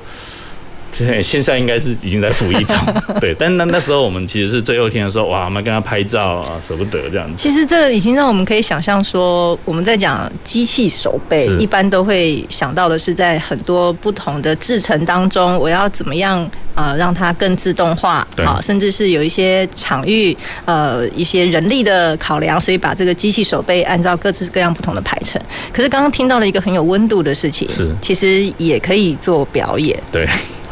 [0.98, 2.76] 对，现在应该是已经在服役中。
[3.20, 7.34] 对，但那那时候我们其实是最后一天的时候，哇，我们跟他拍照啊，舍不得这样子。
[7.36, 25.40] 其实这已经让我们可以想象说，我们在讲机器手背，一般都会想到的是在很多不同的制程当中，我要怎么样啊让它更自动化，啊，甚至是有一些场域呃一些人力的考量，所以把这个机器手背按照各自各样不同的排程。
[25.72, 29.98] 可是刚刚听到了一个很有温度的事情，是其实也可以做表演。
[30.10, 30.26] 对。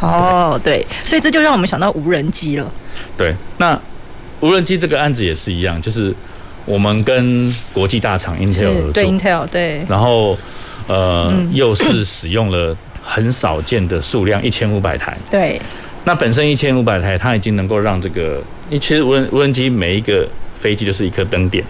[0.05, 2.73] 哦，对，所以这就让我们想到无人机了。
[3.17, 3.81] 对，那
[4.40, 6.14] 无人机这个案子也是一样，就是
[6.64, 10.37] 我们跟国际大厂 Intel 合作，对 Intel 对，然后
[10.87, 15.61] 呃、嗯、又是使用了很少见的数量一千五百台，对。
[16.07, 18.37] 那本身一千五百台，它已经能够让这个，
[18.69, 20.29] 因为其实无人无人机每一个
[20.61, 21.64] 飞机就是一颗灯点，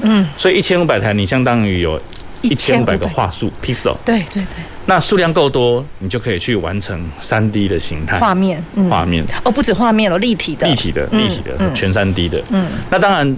[0.00, 2.00] 嗯，所以一千五百台你相当于有
[2.48, 4.64] 一千五百个画素 pixel，对对对。
[4.86, 8.18] 那数量够多，你就可以去完成三 D 的形态。
[8.18, 9.24] 画面，画面。
[9.42, 12.66] 哦，不止画面哦，立体的，立体的，立体的，全三 D 的，嗯。
[12.90, 13.36] 那当然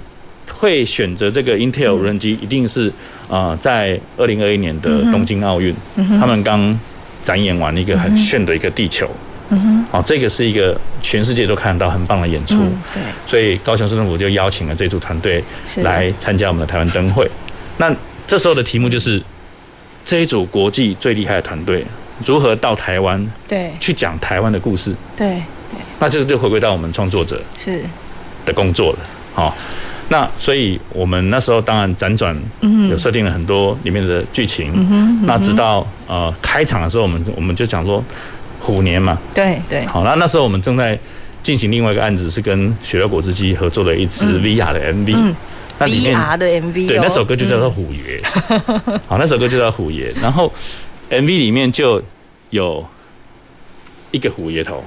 [0.52, 2.92] 会选择这个 Intel 无人机，一定是
[3.28, 5.72] 啊，在二零二一年的东京奥运，
[6.20, 6.78] 他们刚
[7.22, 9.08] 展演完一个很炫的一个地球。
[9.50, 15.40] 嗯哼，哦，这个是一个全世界都看得到很棒的演出，嗯、对，所以高雄市政府就邀请了这组团队
[15.76, 17.30] 来参加我们的台湾灯会。
[17.78, 17.94] 那
[18.26, 19.22] 这时候的题目就是
[20.04, 21.84] 这一组国际最厉害的团队
[22.24, 27.84] 如何到台湾，对，去讲台湾的故事，对，对，那这个就回归到我们创作者是。
[28.44, 28.98] 的工作了，
[29.34, 29.56] 好，
[30.08, 32.36] 那所以我们那时候当然辗转，
[32.88, 38.02] 有设定了很多里面的剧情，嗯哼，那直到呃开场的时候，我们我们就讲说。
[38.58, 40.98] 虎年嘛，对对，好，那那时候我们正在
[41.40, 45.32] 进行另外一个案子，是跟雪乐果汁机合作的一支 VR 的 MV，嗯，
[45.78, 48.20] 那里面 VR 的 MV，对，那首歌就叫做虎爷，
[49.06, 50.52] 好，那首歌就叫虎爷，然后
[51.10, 52.02] MV 里面就
[52.50, 52.84] 有
[54.10, 54.82] 一个虎爷头，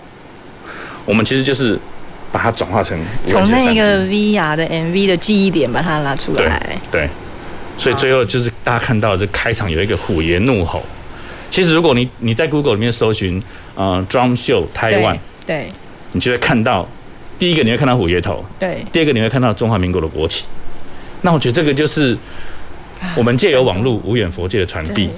[1.05, 1.77] 我们其实就是
[2.31, 7.07] 把它转化成从那个 VR 的 MV 的记忆点把它拉出来，对，
[7.77, 10.83] 所以最后就是大家看到就开场有一个虎爷怒吼。
[11.51, 13.41] 其实，如果你你在 Google 里面搜寻，
[13.73, 15.67] 呃，Drum Show Taiwan，对，
[16.11, 16.87] 你就会看到，
[17.39, 20.45] 第一个你会看到虎爷头，对，第二个你会看到中华民国的国旗。
[21.21, 22.17] 那我觉得这个就是
[23.15, 25.09] 我们借由网络无远佛界的传递，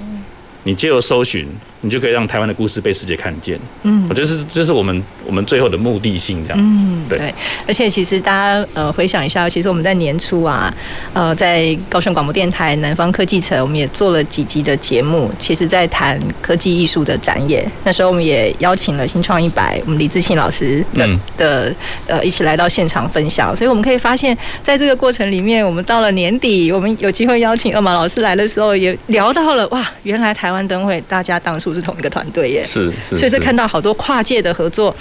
[0.64, 1.48] 你借由搜寻。
[1.82, 3.58] 你就可以让台湾的故事被世界看见。
[3.82, 6.84] 嗯，我觉得这是这是我们我们最后的目的性这样子。
[6.86, 7.34] 嗯，对。
[7.66, 10.72] 而且其实大家呃回想一下，其实我们在年初啊，
[11.12, 17.68] 呃，在高雄广播电台南方科技城，我们也做了几集的节目，其实在谈科技艺术的展演。
[17.82, 21.74] 那时候我们也邀请了新创一百，我们李志庆老师的、嗯、的
[22.06, 23.54] 呃一起来到现场分享。
[23.56, 31.71] 所以我们可以发现，在这个过程里面，我们到了年底，我们有机会邀请二马老师来的时候，也聊到了哇，原来台湾灯会大家当初。
[31.72, 34.94] 是同一个团队耶，是是，所以这看到好多跨界的合作，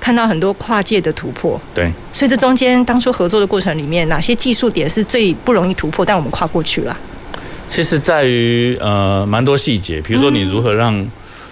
[0.00, 1.90] 看到很多跨界的突破，对。
[2.12, 6.96] 所以这中间当初合作的过程里面，哪些技术点是最不容易突破，但我们跨过去了？
[7.68, 11.06] 其实在于呃蛮多细节，比如说你如何让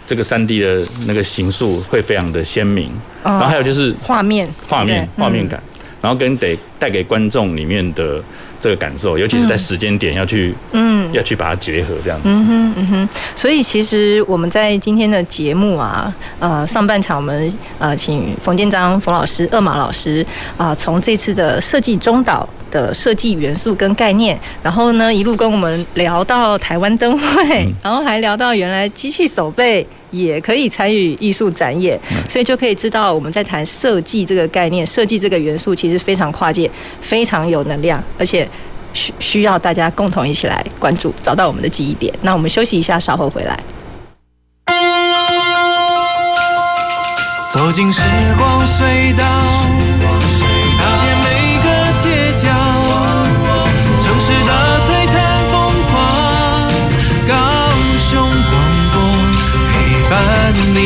[0.07, 2.91] 这个三 D 的那个形塑会非常的鲜明，
[3.23, 5.62] 然后还有就是画面画面画面感，
[6.01, 8.23] 然后跟得带给观众里面的。
[8.67, 12.29] 这个感受，尤其是在时间点要去，嗯，要去把它结合这样子。
[12.29, 13.09] 嗯哼，嗯哼。
[13.37, 20.27] 所以其实我们在今天的节目啊，呃，上半场我们呃请冯建章冯老师、二马老师
[20.57, 31.99] 啊，从这次的设计中岛的设计元素跟概念，然后呢一路跟我们聊到台湾灯会， 然后还聊到原来机器手背也可以参与艺术展演，
[32.29, 38.49] 所以就可以知道我们在谈设计这个概念，设计这个元素其实非常跨界，非常有能量，而且
[38.93, 42.13] 需需要大家共同一起来关注，找到我们的记忆点。
[42.23, 43.59] 那我们休息一下，稍后回来。
[47.53, 48.03] 走进时
[48.37, 49.56] 光隧道。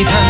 [0.05, 0.30] 劳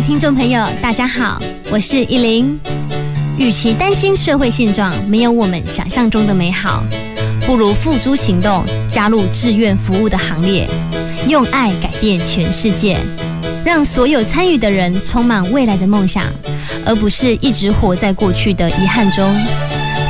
[0.00, 1.38] 听众朋友，大家好，
[1.70, 2.58] 我是依林。
[3.38, 6.82] 与其担心社会现状没有我们想象中的美好，
[7.46, 10.66] 不如付诸行动，加入志愿服务的行列。
[11.28, 12.98] 用爱改变全世界，
[13.64, 16.24] 让所有参与的人充满未来的梦想，
[16.86, 19.30] 而不是一直活在过去的遗憾中。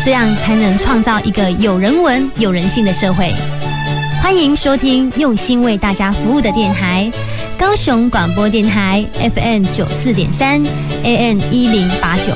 [0.05, 3.33] 这样才能创造一个有人文、有人性的社会。
[4.22, 7.11] 欢迎收听用心为大家服务的电台——
[7.61, 10.62] 高雄广播电台 FM 九四点三
[11.05, 12.33] ，AN 一零八九。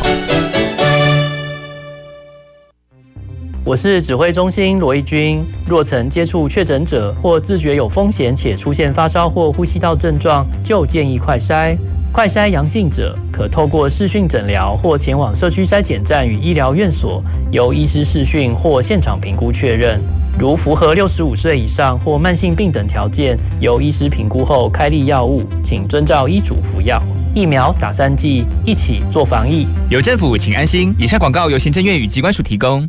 [3.65, 5.43] 我是指挥中心罗义军。
[5.67, 11.75] 若曾接触确诊者或自觉有风险且出现发烧或呼吸道症状，就建议快筛。
[12.15, 20.01] 快筛阳性者可透过视讯诊疗或前往社区筛检站与医疗院所，由医师视讯或现场评估确认。
[20.39, 27.03] 如符合六十五岁以上或慢性病等条件，由医师评估后开立药物，请遵照医嘱服药。
[27.35, 29.67] 疫苗打三剂，一起做防疫。
[29.91, 30.95] 有政府，请安心。
[30.97, 32.89] 以上广告由行政院与机关署提供。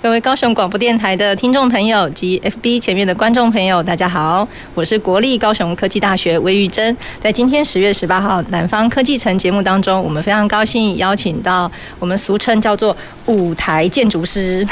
[0.00, 6.96] 各位高雄广播电台的听众朋友及 FB 前面的观众朋友，大家好，我是国立高雄科技大学魏玉珍。
[7.18, 14.64] 在今天十月十八号南方科技城节目当中，我们非常高兴邀请到我们俗称叫做舞台建筑师，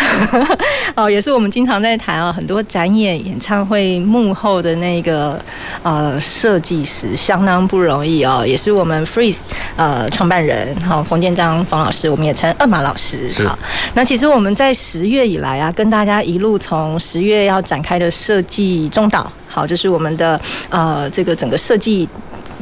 [0.94, 5.36] 哦，也是我们经常在谈啊，很多展演、演唱会幕后的那个
[5.82, 9.38] 呃设计师，相当不容易哦，也是我们 Freeze
[9.74, 13.28] 呃创办人，好，冯建章冯老师，我们也称二马老师。
[13.44, 13.58] 好，
[13.94, 15.15] 那其实我们在十月。
[15.16, 22.07] 月以来啊，跟大家一路从十月要展开的设计中岛，好，就是我们的呃这个整个设计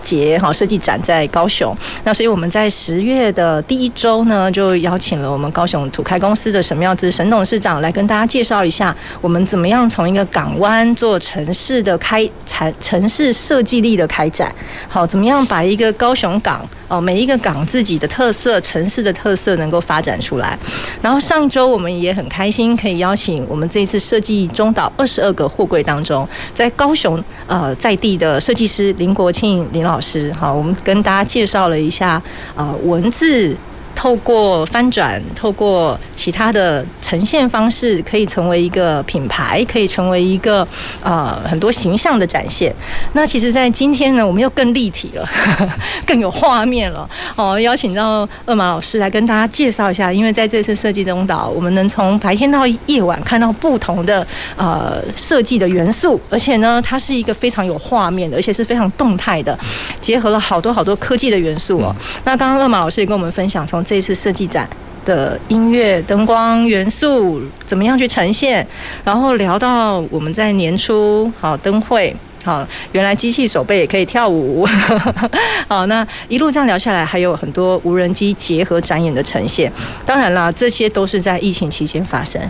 [0.00, 1.76] 节哈设计展在高雄。
[2.04, 14.54] 那所以我们在十月的第一周呢，就邀请了我们高雄土开公司的沈妙姿沈董事长来跟大家介绍一下，我们怎么样从一个港湾做城市的开产城市设计力的开展，
[14.88, 16.64] 好，怎么样把一个高雄港。
[16.88, 20.58] 哦，每一个港自己的特色、城市的特色能够发展出来。
[21.00, 32.22] 然后上周我们也很开心，可以邀请我们这一次设计中岛二十二个货柜当中，在高雄呃在地的设计师林国庆林老师，好，我们跟大家介绍了一下
[32.54, 33.56] 呃文字。
[33.94, 40.66] 透过翻转，透过其他的呈现方式，可以成为一个品牌，可以成为一个
[41.02, 42.74] 呃很多形象的展现。
[43.12, 45.68] 那其实，在今天呢，我们又更立体了，呵 呵
[46.06, 47.08] 更有画面了。
[47.36, 54.26] 哦，邀请到二马老师来跟大家介绍一下，因为在这次设计中岛，我们能从白天到夜晚看到不同的
[54.56, 59.58] 呃设计的元素，而且呢，它是一个非常有画面的，而且是非常动态的，
[60.00, 61.94] 结合了好多好多科技的元素哦。
[62.24, 64.68] 那刚刚二马老师也跟我们分享，从这次设计展
[65.04, 68.66] 的音乐、灯光元素怎么样去呈现？
[69.04, 74.66] 然后聊到我们在年初好灯会，好原来机器手背也可以跳舞，
[75.68, 79.70] 好那一路这样聊下来，还有很多无人机结合展演的呈现。
[80.06, 82.40] 当然啦，这些都是在疫情期间发生，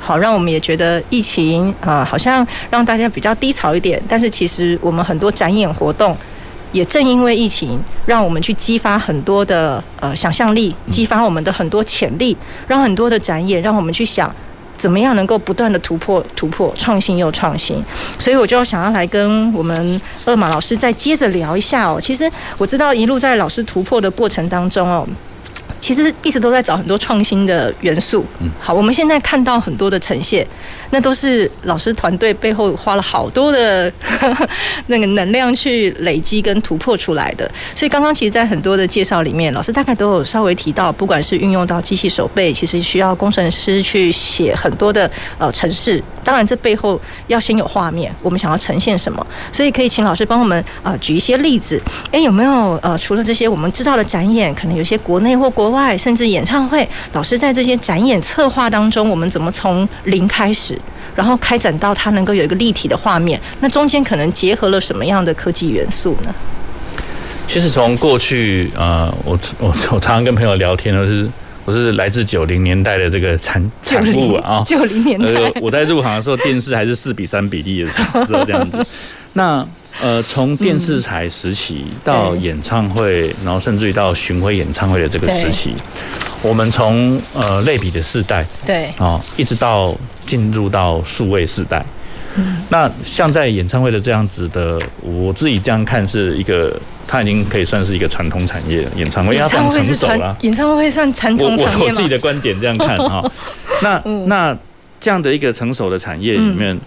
[0.00, 6.16] 好让我们也觉得疫情啊好像让大家比较低潮一点，但是其实我们很多展演活动。
[6.72, 12.36] 也正因为疫情，让我们去激发很多的呃想象力，激发我们的很多潜力，
[12.68, 14.34] 让很多的展演，让我们去想
[14.76, 17.84] 怎么样能够不断的突破、突破、创新又创新。
[18.18, 22.00] 所以我就想要来跟我们二马老师再接着聊一下哦。
[22.00, 25.06] 其实我知道一路在老师突破的过程当中哦。
[25.80, 28.24] 其实一直都在找很多创新的元素。
[28.40, 30.46] 嗯好，我们现在看到很多的呈现，
[30.90, 33.90] 那都是老师团队背后花了好多的
[34.86, 37.50] 那个能量去累积跟突破出来的。
[37.74, 46.02] 所以刚刚其实，在很多的介绍里面，老师大概都有稍微提到，不管是运用到机器手背，其实需要工程师去写很多的呃程式。
[46.22, 51.80] 当然，这背后要先有画面，我们想要呈现什么，所以可以请老师帮我们啊、呃、举一些例子。
[52.10, 60.78] 诶，有没有呃除了这些我们知道的展演，可能有些国内或国外，甚至演唱会，老师在这些展演策划当中，我们怎么从零开始，
[61.14, 63.40] 然后开展到它能够有一个立体的画面？
[63.60, 66.34] 那中间可能结合了什么样的科技元素呢？
[67.48, 71.28] 其实从过去，呃，我我我常常跟朋友聊天都是。
[71.66, 78.84] 我是来自九零年代的这个产产物啊，九零年代，我在入行的时候，电视还是四比三比例的时候这样子。
[79.34, 79.64] 那
[80.00, 85.74] 呃，从电视台时期到演唱会，然后甚至于到巡回演唱会的这个时期，
[86.42, 91.84] 我们从呃类比的世代，对，哦，一直到进入到数位世代。
[92.36, 100.36] 嗯，那像在演唱会的这样子的，我自己这样看是一个，它已经可以算是一个传统产业演唱会，因为它非常成熟了。
[100.42, 101.74] 演唱会算传统产业吗？
[101.80, 103.28] 我我自己的观点这样看哈。
[103.82, 104.56] 那那
[105.00, 106.78] 这样的一个成熟的产业里面，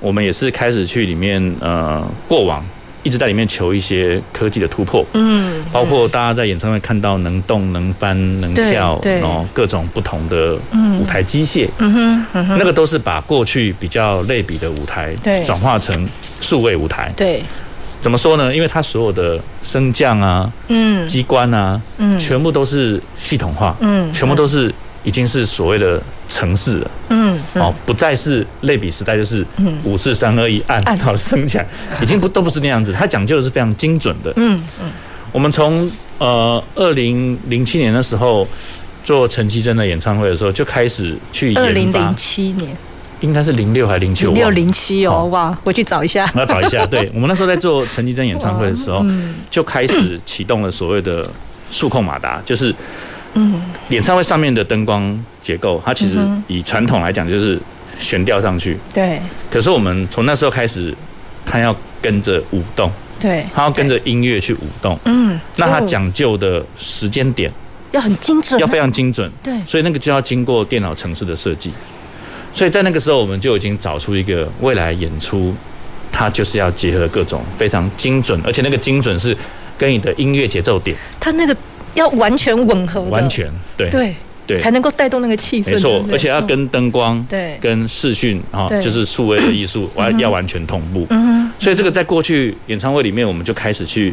[0.00, 2.64] 我们也是开始去里面呃过往。
[3.02, 10.56] 一直在里面求一些科技的突破，嗯，包括大家在演唱会看到能动、能翻、能跳，然后各种不同的
[10.98, 15.14] 舞台机械，嗯哼，那个都是把过去比较类比的舞台，
[15.44, 16.08] 转化成
[16.40, 17.42] 数位舞台，对，
[18.00, 18.54] 怎么说呢？
[18.54, 24.74] 因为它所有的升降啊，嗯，机关啊，嗯，全部都是系统化，嗯，全部都是。
[25.04, 29.46] 已经是所谓的城市了，嗯，哦，不再是类比时代，就是
[29.84, 31.66] 五四三二一按，好了升起来，
[32.02, 34.90] 已经不都不是那样子，它讲究的是非常精准的，嗯嗯。
[35.30, 38.46] 我们从呃二零零七年的时候
[39.02, 41.60] 做陈绮贞的演唱会的时候，就开始去研发。
[41.60, 42.74] 二零零七年，
[43.20, 44.24] 应该是零六还是零七？
[44.26, 46.26] 零六零七哦，哇，回去找一下。
[46.34, 49.04] 我要找一下，对， 我们那时候在做陈绮贞演唱会的时候，
[49.50, 51.28] 就开始启动了所谓的
[51.70, 52.74] 数控马达，就是。
[53.36, 57.60] 嗯，演唱会上面的灯光结构，它其实以传统来讲就是
[57.98, 58.78] 悬吊上去。
[58.92, 59.20] 对。
[59.50, 60.94] 可是我们从那时候开始，
[61.44, 62.88] 它要跟着舞动。
[63.18, 63.44] 对。
[63.52, 64.96] 它要跟着音乐去舞动。
[65.06, 65.38] 嗯。
[65.56, 67.52] 那它讲究的时间点
[67.90, 69.28] 要很精准，要非常精准。
[69.42, 69.52] 对。
[69.66, 71.72] 所以那个就要经过电脑程式的设计。
[72.52, 75.52] 所以在那个时候，我们就已经找出一个未来演出，
[76.12, 79.36] 它就是要结合各种非常精准，而且那个精准是
[79.76, 80.96] 跟你的音乐节奏点。
[81.18, 81.56] 它那个。
[81.94, 84.14] 要完全吻合，完全对对
[84.46, 85.70] 对，才能够带动那个气氛。
[85.70, 91.06] 没错，而且要跟灯光、对，跟视讯啊，就是数位的艺术，完要完全同步。
[91.08, 94.12] 嗯，所以这个在过去演唱会里面，我们就开始去，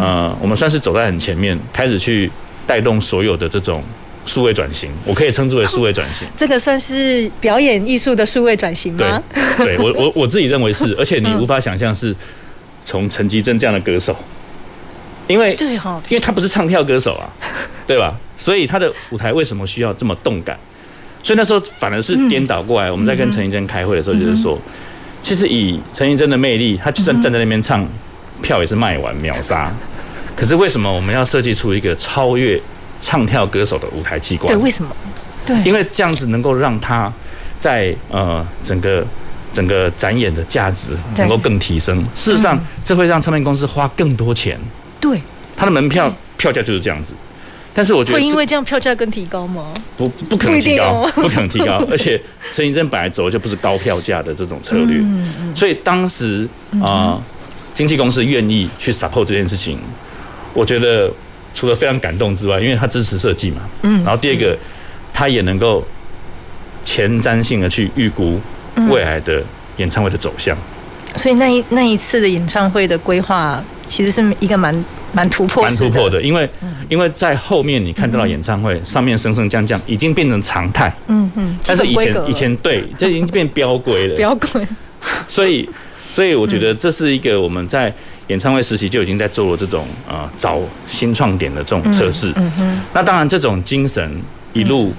[0.00, 2.28] 呃，我们算是走在很前面，开始去
[2.66, 3.80] 带动所有的这种
[4.26, 4.90] 数位转型。
[5.04, 6.26] 我可以称之为数位转型。
[6.36, 9.22] 这个算是表演艺术的数位转型吗？
[9.58, 12.12] 对，对我我我自己认为是， 而且你无法想象是
[12.84, 14.16] 从陈绮贞这样的歌手。
[15.28, 17.28] 因为对哈，因为他不是唱跳歌手啊，
[17.86, 18.14] 对吧？
[18.36, 20.58] 所以他的舞台为什么需要这么动感？
[21.22, 22.90] 所以那时候反而是颠倒过来。
[22.90, 24.58] 我们在跟陈綺贞开会的时候，就是说，
[25.22, 27.86] 其实以陈綺贞的魅力，他就算站在那边唱，
[28.40, 29.72] 票也是卖完秒杀。
[30.36, 32.58] 可是为什么我们要设计出一个超越
[33.00, 34.46] 唱跳歌手的舞台机关？
[34.54, 34.90] 对，为什么？
[35.44, 37.12] 对，因为这样子能够让他
[37.58, 39.04] 在呃整个
[39.52, 42.00] 整个展演的价值能够更提升。
[42.14, 44.56] 事实上，这会让唱片公司花更多钱。
[45.00, 45.20] 对，
[45.56, 47.14] 他的门票票价就是这样子，
[47.72, 49.72] 但是我觉得会因为这样票价更提高吗？
[49.96, 51.84] 不，不可能提高，不可能提高。
[51.90, 52.20] 而且
[52.52, 55.00] 陈綺贞本来走的就不是高票价的这种策略，
[55.54, 56.48] 所以当时
[56.82, 57.20] 啊，
[57.74, 59.78] 经纪公司愿意去 support 这件事情，
[60.52, 61.10] 我觉得
[61.54, 64.56] 除了非常感动之外，因为他支持设计嘛，嗯，然后第二个，
[65.12, 65.86] 他也能够
[66.84, 68.40] 前瞻性的去预估
[68.88, 69.42] 未来的
[69.76, 70.56] 演唱会的走向，
[71.16, 73.62] 所以那一那一次的演唱会的规划。
[73.88, 76.48] 其实是一个蛮蛮突破，蛮突破的，因为
[76.88, 84.66] 因为在后面你看到的演唱会上面升升降降已经变成常态，嗯嗯，但是以前以前对，这已经变标规了， 标规，
[85.26, 85.68] 所以
[86.12, 87.92] 所以我觉得这是一个我们在
[88.28, 94.10] 演唱会时期就已经在做了这种呃找新创点的这种测试，嗯哼，那当然这种精神
[94.52, 94.92] 一路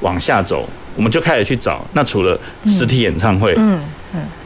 [0.00, 3.78] 往下走，我们就开始去找，那除了实体演唱会，嗯。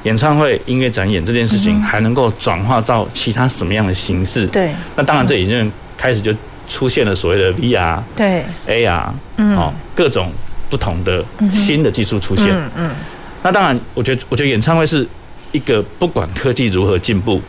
[0.03, 4.47] 演唱会、音乐展演这件事情还能够转化到其他什么样的形式？
[4.49, 6.35] 对，那当然这已经开始就
[6.69, 10.31] 出现了所谓的 VR、对 AR，嗯，哦，各种
[10.69, 12.49] 不同的新的技术出现。
[12.51, 12.91] 嗯嗯。
[13.43, 15.07] 那当然，我觉得，我觉得演唱会是
[15.53, 17.41] 一个不管科技如何进步，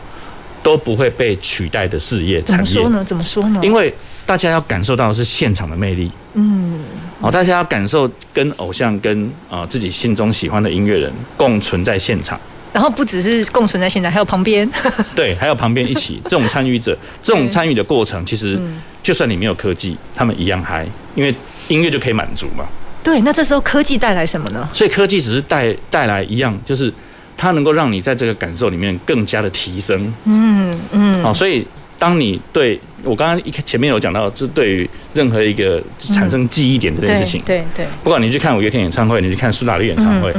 [0.62, 2.64] 都不会被取代的事业产业。
[2.64, 3.04] 怎么说呢？
[3.04, 3.60] 怎么说呢？
[3.62, 3.94] 因为
[4.26, 6.10] 大家要感受到的是现场的魅力。
[6.34, 6.80] 嗯。
[7.20, 12.38] 哦，大家要感受跟偶像、跟啊、呃、自己心中喜欢的音乐人共存在现场，
[12.72, 14.70] 然后不只是共存在现场，还有旁边，
[15.16, 18.60] 对，还有旁边一起这种参与者， 这种参与的过程，其实
[19.02, 21.34] 就算你没有科技，他们一样嗨，因为
[21.68, 22.66] 音乐就可以满足嘛。
[23.02, 24.68] 对，那这时候科技带来什么呢？
[24.74, 26.92] 所以科技只是带带来一样，就是
[27.36, 30.12] 它能够让你在这个感受里面更加的提升。
[30.24, 31.22] 嗯嗯。
[31.22, 31.66] 好，所以。
[31.98, 40.34] 当你对我刚刚一前面有讲到，是对于任何一个产生记忆点的这件事情，对对，不管你去看五月天演唱会，你去看苏打绿演唱会，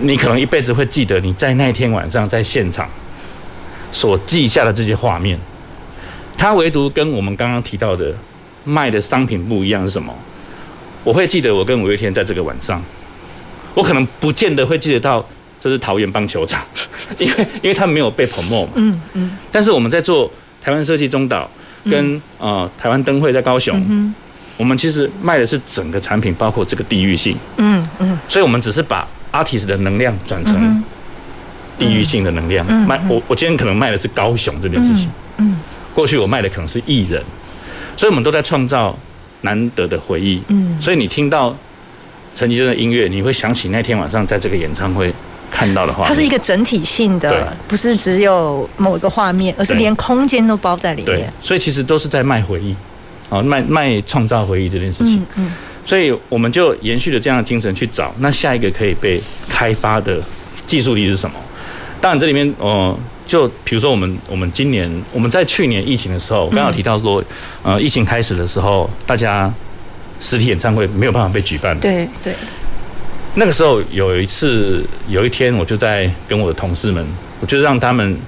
[0.00, 2.88] 你可能一辈子会记得你在那天晚上在现场
[3.90, 5.38] 所记下的这些画面。
[6.36, 8.14] 它唯独跟我们刚刚提到的
[8.64, 10.14] 卖的商品不一样是什么？
[11.02, 12.80] 我会记得我跟五月天在这个晚上，
[13.74, 15.26] 我可能不见得会记得到。
[15.60, 16.62] 这是桃园棒球场，
[17.18, 20.30] 因为因为它没有被 promote 嘛，嗯嗯，但是我们在做
[20.62, 21.50] 台湾设计中岛
[21.90, 24.14] 跟呃台湾灯会在高雄，
[24.56, 27.36] 我们其实卖的是整个产品，包括这个地域性。
[27.56, 28.18] 嗯嗯。
[28.28, 30.82] 所以我们只是把 artist 的能量转成
[31.78, 32.66] 地域性的能量。
[32.68, 32.86] 嗯。
[32.86, 35.08] 卖我我今天可能卖的是高雄这件事情。
[35.38, 35.56] 嗯。
[35.94, 37.22] 过去我卖的可能是艺人，
[37.96, 38.96] 所以我们都在创造
[39.42, 40.42] 难得的回忆。
[40.48, 40.76] 嗯。
[40.80, 41.56] 所以你听到
[42.34, 45.14] 陈绮贞的音乐，你会想起那天晚上在这个演唱会。
[45.50, 51.18] 看到的话，它是一个整体性的，不是只有某一个画面，而是连空间都包在里面。
[51.20, 52.74] 对，所以其实都是在卖回忆，
[53.28, 55.16] 啊，卖卖创造回忆这件事情。
[55.36, 55.52] 嗯，嗯，
[55.84, 60.20] 所以我们就延续了这样的精神去找，那下一个可以被开发的
[60.66, 61.36] 技术力是什么？
[62.00, 67.22] 当然，这里面哦、呃，就比如说我们我们今年我们在去年疫情的时候，刚好提到说，
[67.62, 69.52] 呃，疫情开始的时候，大家
[70.20, 71.78] 实体演唱会没有办法被举办。
[71.80, 72.32] 对对。
[73.38, 77.06] 那个时候有一次，有一天我就在跟我的同事们，
[77.40, 78.18] 我就让他们，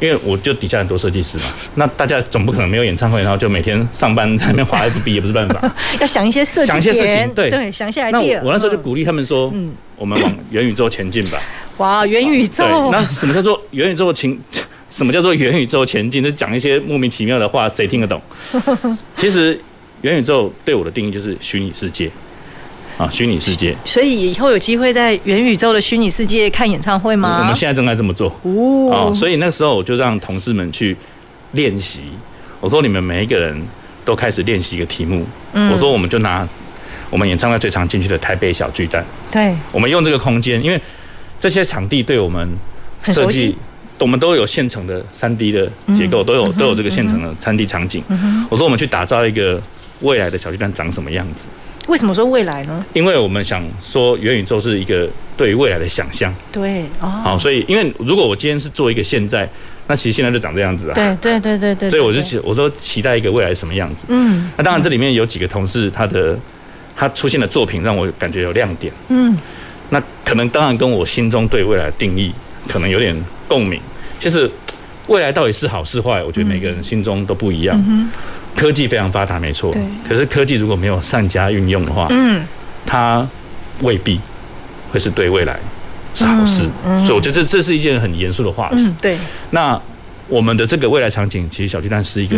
[0.00, 1.44] 因为我就底下很多设计师嘛，
[1.76, 8.10] 那大家总不可能没有演唱会，然后就每天上班在那边画 FB 也不是办法， 要想一些设计，想一些事情，对对，想一些 idea。
[8.10, 11.38] 那我，我那时候就鼓励他们说，嗯，我们往元宇宙前进吧。
[11.76, 12.64] 哇，元宇宙！
[12.64, 14.34] 对，那什么叫做元宇宙前？
[14.88, 16.24] 什么叫做元宇宙前进？
[16.24, 18.22] 就讲一些莫名其妙的话，谁听得懂？
[19.14, 19.60] 其实
[20.00, 22.08] 元宇宙对我的定义就是虚拟世界。
[22.96, 27.38] 啊，虚拟世界，所以以后有机会在元宇宙的虚拟世界看演唱会吗？
[27.40, 29.12] 我们现在正在这么做哦。
[29.12, 30.96] 所以那时候我就让同事们去
[31.52, 32.04] 练习。
[32.60, 33.60] 我说你们每一个人
[34.04, 35.26] 都开始练习一个题目。
[35.54, 35.72] 嗯。
[35.72, 36.48] 我说我们就拿
[37.10, 39.04] 我们演唱会最常进去的台北小巨蛋。
[39.30, 39.54] 对。
[39.72, 40.80] 我们用这个空间，因为
[41.40, 42.48] 这些场地对我们
[43.06, 43.56] 设计，
[43.98, 48.04] 我们都有现成的三 D 的结构，都有都有这个现成的三 D 场景。
[48.48, 49.60] 我说我们去打造一个
[50.02, 51.48] 未来的小巨蛋长什么样子。
[51.86, 52.84] 为什么说未来呢？
[52.94, 56.34] 因为我们想说元宇宙是一个对于未来的想象。
[56.50, 57.08] 对，哦。
[57.08, 59.48] 好，所以因为如果我今天是做一个现在，
[59.86, 60.94] 那其实现在就长这样子啊。
[60.94, 61.90] 对对对对对。
[61.90, 64.06] 所以我就期我说期待一个未来什么样子。
[64.08, 64.50] 嗯。
[64.56, 66.38] 那当然这里面有几个同事他的
[66.96, 68.92] 他出现的作品让我感觉有亮点。
[69.08, 69.36] 嗯。
[69.90, 72.32] 那可能当然跟我心中对未来的定义
[72.66, 73.14] 可能有点
[73.46, 73.78] 共鸣。
[74.18, 74.50] 其实
[75.08, 77.78] 未来到底是好是坏，我觉得每个人心中都不一样。
[77.86, 78.08] 嗯。
[78.56, 79.72] 科技非常发达，没错。
[79.72, 79.82] 对。
[80.08, 82.44] 可是科技如果没有善加运用的话，嗯，
[82.86, 83.26] 它
[83.80, 84.20] 未必
[84.90, 85.58] 会是对未来
[86.14, 86.62] 是好事。
[86.84, 87.02] 嗯。
[87.02, 88.76] 嗯，所以我觉得这这是一件很严肃的话题。
[88.78, 89.18] 嗯，对。
[89.50, 89.80] 那
[90.28, 92.36] 我们的这个未来场景，其实小巨蛋是一个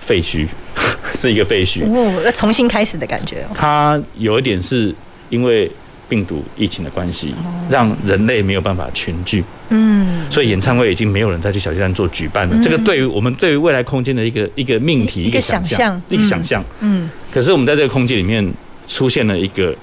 [0.00, 0.46] 废墟，
[0.76, 0.82] 嗯、
[1.18, 1.84] 是一个废墟。
[1.84, 3.46] 哦，要重新开始的感觉。
[3.54, 4.94] 它有一点是
[5.28, 5.70] 因为。
[6.12, 7.34] 病毒疫情的关系，
[7.70, 12.62] 让人类没有办法群聚，嗯，所以演唱会已经没有人再去小巨蛋做举办了。
[12.62, 17.08] 这个对于我们对于未来空间的一个一个命题，一个想象，一个想象，嗯。
[17.32, 18.46] 可是我们在这个空间里面
[18.86, 19.74] 出现了一个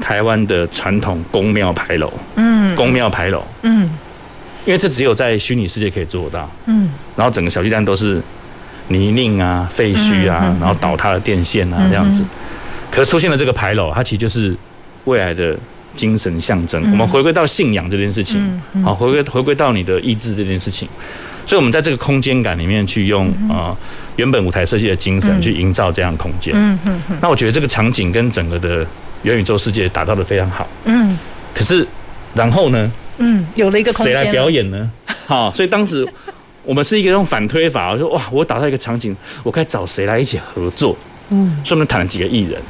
[0.00, 3.82] 台湾的传统宫庙牌楼，嗯，宫庙牌楼，嗯，
[4.64, 6.88] 因为这只有在虚拟世界可以做到，嗯。
[7.14, 8.18] 然后整个小巨蛋都是
[8.88, 12.24] 泥泞啊、废墟啊，然后倒塌的电线啊这样子。
[12.90, 14.56] 可是出现了这个牌楼，它其实就是。
[15.04, 15.56] 未来的
[15.94, 20.88] 精神象征，我们回归到信仰这件事情，好，回归回归到你的意志这件事情，
[21.46, 23.76] 所以，我们在这个空间感里面去用啊
[24.16, 26.52] 原本舞台设计的精神去营造这样的空间。
[26.54, 27.00] 嗯嗯。
[27.20, 28.86] 那我觉得这个场景跟整个的
[29.22, 30.68] 元宇宙世界打造的非常好。
[30.84, 31.18] 嗯。
[31.52, 31.86] 可是，
[32.34, 32.90] 然后呢？
[33.18, 34.16] 嗯，有了一个空间。
[34.16, 34.90] 谁来表演呢？
[35.26, 36.06] 好，所以当时
[36.62, 40.96] 我们是一个用反推法，我说哇，我打造一个场景，我该找谁来一起合作？
[41.30, 41.60] 嗯。
[41.64, 42.60] 所以我们谈了几个艺人。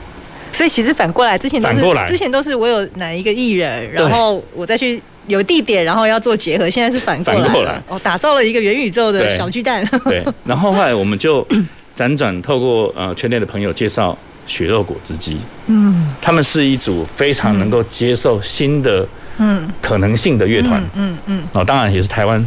[0.61, 6.69] 所以其实反过来，之前都是之前都是我有哪一个艺人，然后我再去有地点，然后要做结合。
[6.69, 7.83] 现在是反过来，反过来。
[7.89, 9.83] 哦，打造了一个元宇宙的小巨蛋。
[10.05, 11.43] 对， 然后后来我们就
[11.97, 14.15] 辗转透过呃圈内的朋友介绍
[14.47, 15.39] 血肉果汁机，
[15.69, 19.09] 嗯，他们是一组非常能够接受新的
[19.39, 19.67] 嗯。
[19.81, 22.47] 可能性的乐团，嗯嗯，哦，当然也是台湾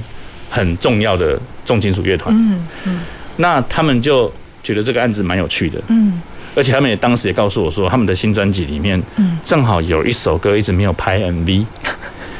[0.52, 1.36] 很重要的
[1.66, 3.00] 重金属乐团，嗯嗯，
[3.38, 6.22] 那他们就觉得这个案子蛮有趣的，嗯。
[6.56, 9.02] 而且他们也当时也告诉我说，他们的新专辑里面，
[9.44, 11.66] 正好有一首歌一直没有拍 MV，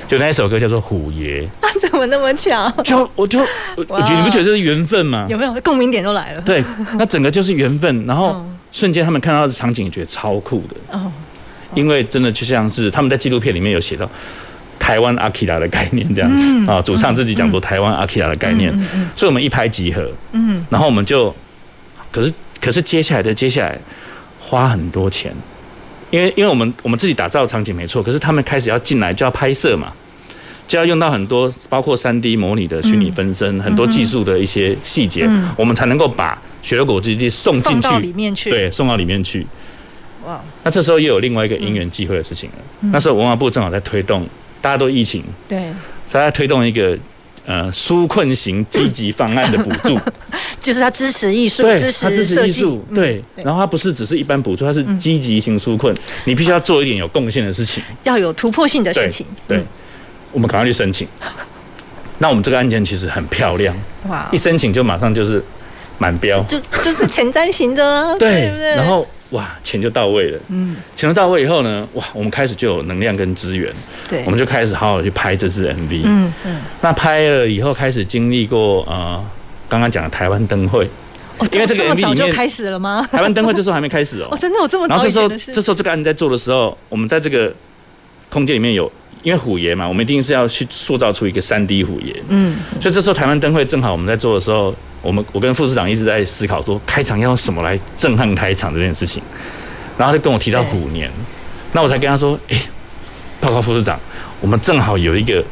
[0.08, 1.42] 就那一首歌叫做《虎爷》。
[1.66, 2.70] 啊，怎么那么巧？
[2.84, 3.40] 就我就
[3.76, 5.26] 我觉得你不觉得这是缘分吗？
[5.28, 6.42] 有没有共鸣点都来了？
[6.42, 6.64] 对，
[6.98, 8.06] 那整个就是缘分。
[8.06, 10.98] 然后瞬间他们看到的场景，觉得超酷的。
[10.98, 11.12] 哦。
[11.74, 14.08] 因为真的就像是他们在纪录片里面有写到
[14.78, 18.72] 台湾阿基拉的概念这样子啊，主唱自己讲过台湾阿基拉的概念，
[19.16, 20.08] 所以我们一拍即合。
[20.34, 20.64] 嗯。
[20.70, 21.36] 然后我们就，
[22.12, 22.32] 可是。
[22.64, 23.78] 可是接下来的接下来
[24.40, 25.34] 花很多钱，
[26.10, 29.92] 因为因为我们我们自己打造场景没错，可是他们开始要进来就要拍摄嘛，
[30.66, 39.46] 就要用到很多包括三 D 模拟的虚拟分身，很多技术的一些细节，我们才能够把血肉果汁机送进去里面去，对，送到里面去。
[40.26, 40.42] 哇！
[40.64, 42.56] 那这时候又有另外一个因缘际会的事情了。
[42.94, 44.26] 那时候文化部正好在推动，
[44.62, 45.62] 大家都疫情，对，
[46.08, 46.98] 在推动一个
[47.46, 50.00] 呃纾困型积极方案的补助，
[50.62, 53.22] 就是他支持艺术，支持他支持艺术，对。
[53.36, 59.26] 嗯、然后他不是只是一般补助，他是积极型纾困，嗯、你必须要做一点有贡献的事情，要有突破性的事情。
[59.48, 59.64] 对，
[60.32, 61.08] 我们赶快去申请。
[62.20, 63.76] 那我们这个案件其实很漂亮，
[64.08, 64.30] 哇！
[64.32, 65.44] 一申请就马上就是
[65.98, 69.06] 满标，就就是前瞻型的，对，不对然后。
[69.34, 70.40] 哇，钱就到位了。
[70.50, 73.74] 嗯，钱就到位以后呢，哇，我们开始就有能量跟资源。
[74.08, 76.02] 对，我们就开始好好去拍这支 MV。
[76.06, 76.62] 嗯嗯。
[76.82, 79.24] 那拍了以后，开始经历过呃，
[79.68, 80.90] 刚刚讲的台湾灯会。
[81.40, 83.08] 哦，因为这个 MV 里开始了吗？
[83.12, 84.28] 台湾灯会这时候还没开始哦。
[84.32, 84.96] 哦，真的有这么早？
[84.96, 87.52] 然后这时候，这时候这个案子在做的时候，我们在这个
[88.30, 88.92] 空间里面有，
[89.24, 92.16] 因为虎爷嘛，我们一定是要去塑造出一个三 D 虎爷。
[92.30, 92.56] 嗯。
[92.80, 94.72] 所以这时候台湾灯会正好我们在做的时候，
[95.04, 99.22] 我们我跟副市长一直在思考说，开场要用什么来震撼开场这件事情。
[99.96, 101.12] 然后他就跟我提到虎年，
[101.74, 102.58] 那我才跟他说：“哎，
[103.40, 104.00] 报告副市长，
[104.42, 105.44] 我们正好有一个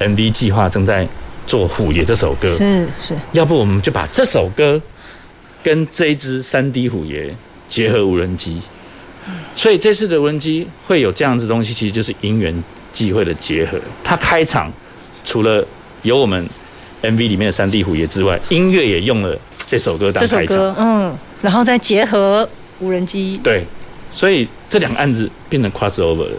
[0.00, 1.06] MV 计划正在
[1.46, 4.80] 做虎爷这首歌，是是，要不我们就把这首歌
[5.62, 7.32] 跟这一支三 D 虎爷
[7.68, 8.60] 结合无人机，
[9.54, 13.78] 所以这次的无人机会有这样子的东西，其实就是因缘际会的结合。
[14.02, 14.72] 它开场
[15.24, 15.64] 除了
[16.02, 16.44] 有我们
[17.02, 23.64] MV 里面的三 D 虎爷之外，音乐也用了这首歌当开场，嗯，然后再结合。”无人机对，
[24.12, 26.32] 所以这两个案子变成 cross over 了。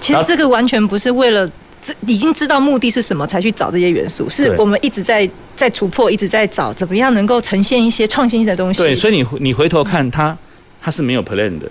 [0.00, 1.44] 其实这个完全不是为了
[1.82, 8.80] 这已经知道目的是什么才去找这些元素，是我们一直在在突破，一直在找怎么样能够呈现一些创新的东西。
[8.80, 10.38] 对，所以你你回头看它，
[10.80, 11.68] 它是没有 plan 的，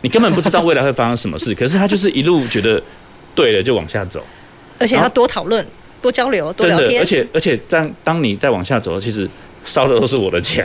[0.00, 1.54] 你根本不知道未来会发生什么事。
[1.54, 2.82] 可是它就是一路觉得
[3.36, 4.20] 对了就往下走，
[4.80, 5.64] 而且要多讨论、
[6.02, 7.00] 多交流、多聊天。
[7.00, 9.26] 而且而且当当你再往下走，其实。
[9.64, 10.64] 烧的都是我的钱，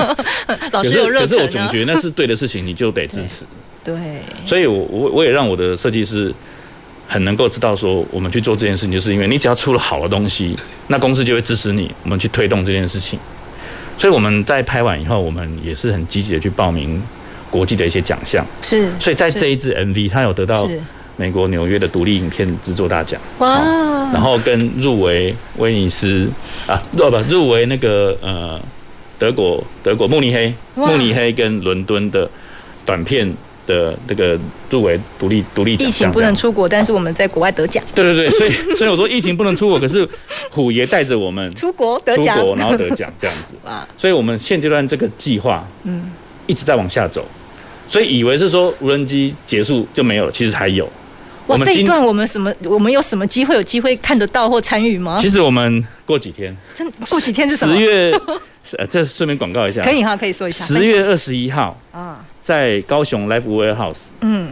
[0.72, 1.26] 老师有热忱啊。
[1.26, 3.44] 可是我总觉得那是对的事情，你就得支持。
[3.84, 3.94] 对，
[4.42, 6.32] 所以我我我也让我的设计师
[7.06, 10.56] 很能够知道说，我们去做这件事情，就是因为你只要出了好的东西，
[10.86, 13.18] 那公司就会支持你，我们去推动这件事情。
[13.98, 17.02] 所以我们在拍完以后，我们也是很积极的去报名
[17.50, 18.42] 国际的一些奖项。
[18.62, 20.66] 是，所以在这一支 MV，它有得到。
[21.22, 23.48] 美国纽约的独立影片制作大奖，哇！
[24.12, 26.28] 然后跟入围威尼斯
[26.66, 28.60] 啊，不不，入围那个呃
[29.20, 32.28] 德国德国慕尼黑慕尼黑跟伦敦的
[32.84, 33.32] 短片
[33.68, 34.36] 的这个
[34.68, 35.88] 入围独立独立奖。
[35.88, 37.80] 疫情不能出国，但是我们在国外得奖。
[37.94, 40.04] 对对对，所以所以我说疫情不能出国，可是
[40.50, 43.86] 虎爷带着我们出国得奖，出国然后得奖这样子 啊。
[43.96, 46.10] 所以我们现阶段这个计划嗯
[46.48, 47.24] 一直在往下走，
[47.88, 50.90] 所以以为是说无人机结束就没有了，其实还有。
[51.52, 52.52] 哇，这一段我们什么？
[52.64, 55.18] 我们有什么机会有机会看得到或参与吗？
[55.20, 57.74] 其实我们过几天，真过几天是什么？
[57.74, 58.12] 十月，
[58.78, 60.64] 呃，这顺便广告一下，可以哈，可以说一下。
[60.64, 64.48] 十月二十一号啊，在高雄 Live Warehouse，嗯，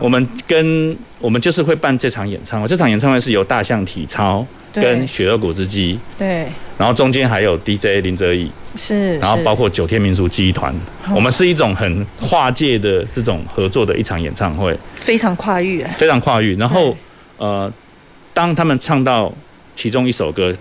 [0.00, 2.68] 我们跟我们就是会办这场演唱会。
[2.68, 6.46] 这场演唱会是由大象体操跟雪儿果汁机，对，
[6.78, 8.50] 然后中间还有 DJ 林哲义。
[8.74, 10.74] 是，然后包括九天民俗记忆团，
[11.14, 16.56] 我们是一种很跨界的这种合作的一场演唱会，非常跨域，非常跨域。
[16.56, 16.94] 然后，
[17.38, 17.72] 呃，
[18.34, 19.32] 当他们唱到
[19.74, 20.54] 其中一首歌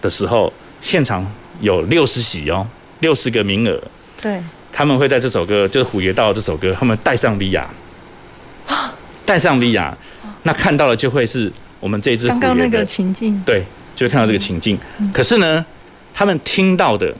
[0.00, 0.50] 的时候，
[0.80, 1.30] 现场
[1.60, 2.66] 有六十席哦，
[3.00, 3.78] 六十个名额，
[4.22, 4.40] 对，
[4.72, 7.66] 他们会在这首歌，就是虎爷到这首歌，他们带上 VR，
[9.24, 9.92] 带上 VR，
[10.42, 13.64] 那看到的就会是我们这支刚刚那个情境，对，
[13.94, 14.78] 就会看到这个情境。
[15.12, 15.64] 可是呢，
[16.12, 17.14] 他们听到的。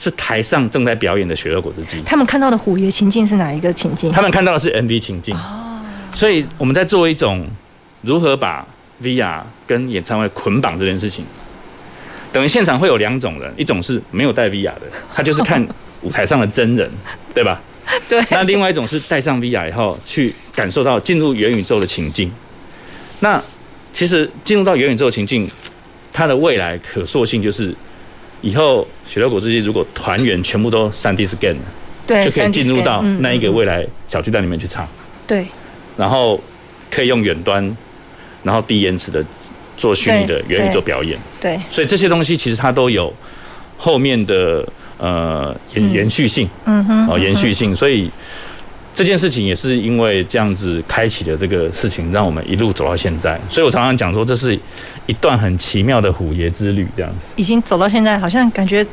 [0.00, 2.00] 是台上正在表演的雪乐果汁机。
[2.06, 4.12] 他们看到的虎爷情境是哪一个情境？
[4.12, 5.34] 他们看到的是 MV 情境。
[5.34, 5.82] 哦。
[6.14, 7.44] 所以我们在做一种
[8.02, 8.64] 如何把
[9.02, 11.24] VR 跟演唱会捆绑这件事情。
[12.30, 14.82] 等于现场会有两种人，一种是没有带 VR 的，
[15.12, 15.66] 他就是看
[16.02, 16.88] 舞台上的真人，
[17.34, 17.60] 对吧？
[18.08, 18.22] 对。
[18.30, 22.32] 那另外一种是戴上 VR 以后去感受到进入元宇宙的情境。
[23.20, 23.42] 那
[23.92, 25.48] 其实进入到元宇宙的情境，
[26.12, 27.74] 它的未来可塑性就是。
[28.40, 31.60] 以后雪肉果汁机如果团员全部都三 D scan 了，
[32.06, 34.86] 对，就可以进入到那一个未来小巨蛋里面去唱，
[35.26, 35.44] 对，
[35.96, 36.40] 然后
[36.88, 37.76] 可以用远端，
[38.44, 39.24] 然后低延迟的
[39.76, 43.12] 做虚拟的元宇宙表演，对，对，所以这些东西其实它都有
[43.76, 44.64] 后面的
[44.98, 48.10] 呃延延续性，嗯哼，哦延续性，所以。
[48.94, 53.40] 这件事情也是因为这样子开启的这个事情，让我们一路走到现在。
[53.48, 54.58] 所以我常常讲说，这是
[55.06, 57.26] 一段很奇妙的虎爷之旅，这样子。
[57.36, 58.84] 已经走到现在，好像感觉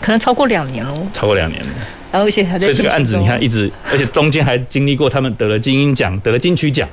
[0.00, 0.92] 可能超过两年了。
[1.12, 1.68] 超过两年了。
[2.10, 2.66] 然后而且还在。
[2.66, 6.88] 所以这个案子你看一直，而且中间还经历过他们得了金鹰奖，得了金曲奖。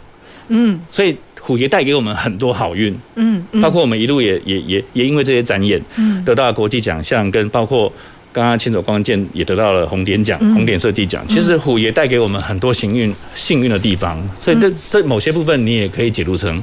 [0.50, 0.80] 嗯。
[0.92, 2.96] 所以虎爷带给我们很多好运。
[3.16, 3.44] 嗯。
[3.60, 7.92] 包括我们一路也也也也因为这些展演，嗯，得到了国际奖项，跟包括。
[8.32, 11.26] 刚刚亲手光剑也得到了红点奖、红点设计奖。
[11.28, 16.62] 其实虎爷带给我们很多幸运、幸运的地方，所以这这某些部分你也可以解读成，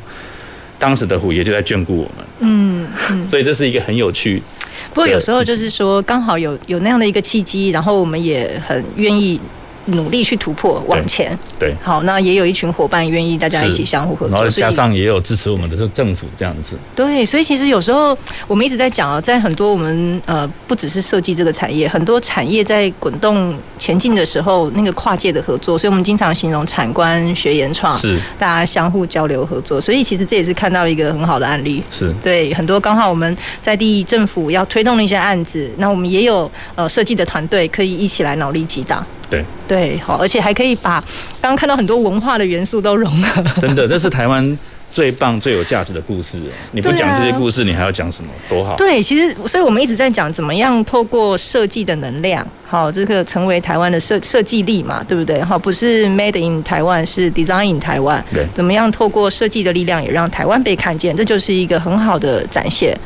[0.78, 4.42] 当时的虎爷就在眷顾我们，嗯，嗯，所以这是一个很有趣。
[4.90, 9.40] 不过有时候就是说，刚好有有那样的一个契机，然后我们也很愿意。
[9.86, 11.36] 努力去突破，往前。
[11.58, 16.76] 对，好，那也有一群伙伴愿意大家一起相互合作，然后加上也有支持我们的这政府这样子。
[16.94, 18.16] 对，所以其实有时候
[18.46, 29.80] 我们一直在讲啊，在很多我们呃不只是设计这个产业，很多产业在滚动前进的时候，那个跨界的合作，所以我们经常形容产官学研创，是大家相互交流合作。
[29.80, 31.82] 所以其实这也是看到一个很好的案例。
[31.90, 39.04] 是对，很多刚好我们在地政府要推动的一些案子，那我们也有呃设计的团队可以一起来脑力激荡。
[39.34, 41.00] 对对，好，而且还可以把
[41.40, 43.42] 刚刚看到很多文化的元素都融合。
[43.60, 44.58] 真的，这是台湾
[44.92, 46.40] 最棒、最有价值的故事。
[46.70, 48.30] 你不讲这些故事，你还要讲什么？
[48.48, 48.76] 多好！
[48.76, 55.42] 对，其实，所以我们一直在讲怎么样透过设计的能量，好，这个成为台湾的设设计力嘛，对不对？
[55.42, 58.24] 好，不是 Made in 台湾，是 Design in 台湾。
[58.32, 61.16] 对，怎么样透过设计的力量，也让台湾被看见？
[61.16, 62.96] 这就是一个很好的展现。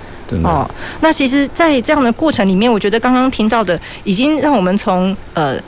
[0.44, 0.68] 哦，
[1.00, 5.58] 那其实，在这样的过程里面，我觉得刚刚听到的，已经让我们从呃。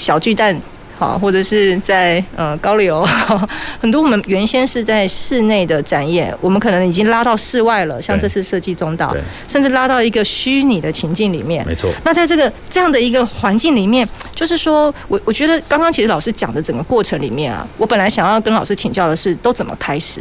[0.00, 0.58] 小巨蛋，
[0.98, 3.06] 好，或者是在呃高流，
[3.80, 9.14] 很多我们原先是在室内的展演，我们可能已经拉到室外了，像这次设计中岛，
[9.46, 11.64] 甚至拉到一个虚拟的情境里面。
[11.66, 11.90] 没错。
[12.04, 20.20] 那在这个这样的一个环境里面，就是说我我觉得刚刚其实老师讲的整个过程里面啊，我本来想要跟老师请教的是都怎么开始，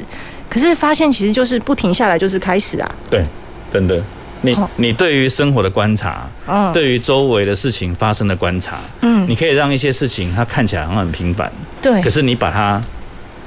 [0.49, 2.91] 可是发现其实就是不停下来就是开始啊。
[3.09, 3.23] 对，
[3.71, 4.01] 真的。
[4.41, 12.81] 你你对于生活的观察，嗯，对于周围的事情发生的观察，嗯，你可以让一些事情它看起来好像很平凡，对，可是你把它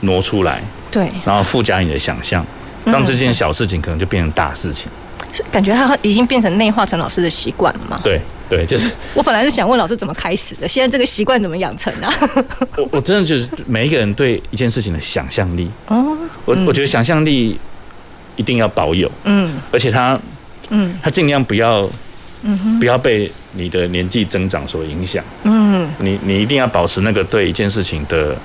[0.01, 2.45] 挪出来，对，然后附加你的想象，
[2.85, 4.91] 让这件小事情可能就变成大事情，
[5.51, 7.99] 感觉它已经变成内化成老师的习惯了嘛？
[8.05, 8.21] 对
[8.51, 12.13] 对，就是我本来是想问老师怎么开始的，现在这个习惯怎么养成啊？
[12.77, 16.15] 我我真的就是每一个人对一件事情的想象力，哦，
[16.45, 17.59] 我我觉得想象力
[18.37, 20.21] 一定要保有，嗯，而且他。
[20.75, 21.89] 嗯，他尽量不要，
[22.43, 25.23] 嗯哼，不要被你的年纪增长所影响。
[25.45, 28.37] 嗯，你你一定要保持那个对一件事情的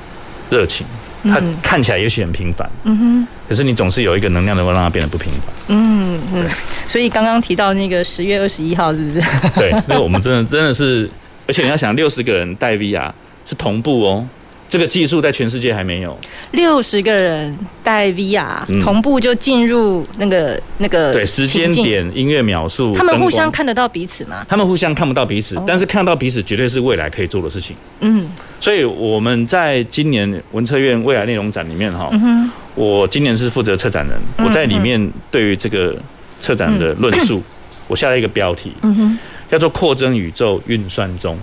[0.50, 0.86] 热情。
[1.24, 5.54] 他看起来也许很平凡，嗯哼，可是你总是有一个能量能够让它变得不平凡。
[5.68, 6.46] 嗯嗯，
[6.86, 9.20] 所以刚刚提到那个十月二十一号，是不是？
[9.58, 11.10] 对，那个我们真的真的是，
[11.48, 13.12] 而且你要想六十个人戴 VR
[13.46, 14.26] 是同步哦。
[14.70, 16.18] 这个技术在全世界还没有。
[16.52, 24.46] 六十个人戴 VR、嗯、同步就进入那个那个对时间点、音乐描述，他们互相看得到彼此吗？
[24.50, 27.76] 他们互相看不到彼此，哦、但是看到彼此绝对是未来可以做的事情。
[28.02, 35.96] 嗯，所以我们在今年文策院未来内容展里面哈，嗯、我今年是负责策展人，嗯、我在里面对于这个
[36.42, 37.44] 策展的论述，嗯、
[37.88, 39.18] 我下了一个标题，嗯、
[39.50, 41.38] 叫做“扩增宇宙运算中”。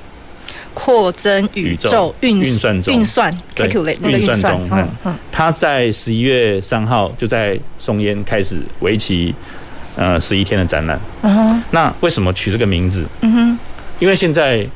[0.75, 9.33] 扩增宇宙运运算中，运算对运算中，嗯嗯，他在十一月三号就在松烟开始为期
[9.97, 11.01] 呃十一天的展览。
[11.23, 13.07] 嗯哼，那为什么取这个名字？
[13.21, 13.59] 嗯哼，
[14.01, 14.67] 因为现在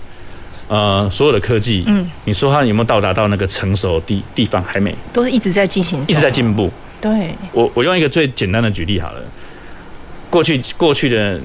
[0.68, 4.62] 呃所有的科技，嗯，你说它有没有到达到那个成熟的地地方？
[4.62, 6.70] 还没，都是一直在进行，一直在进步。
[7.00, 9.20] 对，我我用一个最简单的举例好了，
[10.30, 11.40] 过去过去的